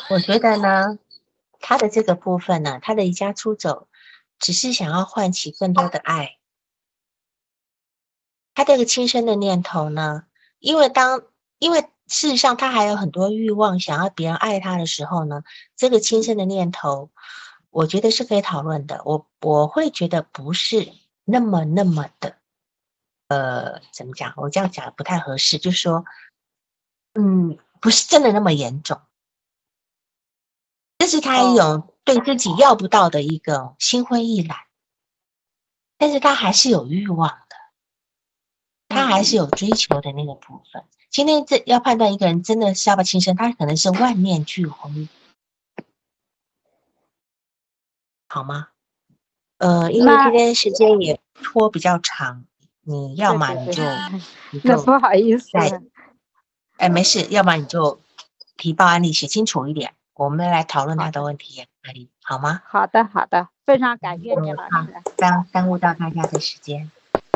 [0.10, 1.00] 我觉得呢，
[1.60, 3.88] 他的这个部分呢，他的离家出走，
[4.44, 6.38] 只是想要唤起更多的爱。
[8.54, 10.26] 他这个轻生的念头呢，
[10.60, 11.24] 因为当
[11.60, 15.44] 因为事实上他还有很多欲望，想要别人爱他的时候呢，
[15.78, 17.10] 这个轻生的念头，
[17.70, 19.02] 我觉得是可以讨论的。
[19.06, 20.92] 我我会觉得不是
[21.24, 22.36] 那么那么的，
[23.30, 24.34] 呃，怎么讲？
[24.36, 26.04] 我这样讲不太合适，就是说，
[27.14, 29.00] 嗯，不是真的那么严重。
[31.04, 34.58] 这是他一种对自己要不到的一个心灰意懒，
[35.98, 37.58] 但是他还是有欲望的，
[38.88, 40.86] 他还是有追求的那个部分。
[41.10, 45.10] 今天这要判断一个人真的是要不要轻生，他可能是万念俱灰，
[48.30, 48.70] 好吗？
[49.58, 52.46] 呃，因为今天时间也拖比较长，
[52.80, 53.84] 你要么你就
[54.52, 55.50] 你就那不好意思，
[56.78, 58.00] 哎没事，要么你就
[58.56, 62.62] 提报案例写清楚一点，我们来讨论他的问题也可以，好吗？
[62.66, 64.94] 好的好的，非常感谢你嗯老师。
[65.18, 66.92] 耽耽误到大家的时间，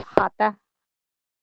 [0.06, 0.56] 好的，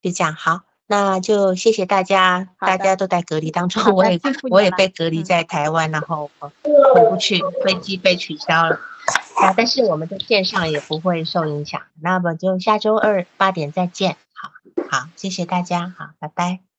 [0.01, 4.20] 就这样好，那就谢谢大家，大家都在隔离当中我也
[4.51, 8.78] 我也被隔离嗯在台湾，然后回不去，飞机被取消了。
[9.37, 14.16] 啊，但是我们的线上也不会受影响，那么就下周二八点再见。
[14.32, 14.51] 好，
[14.89, 16.73] 好，谢谢大家，好，拜拜。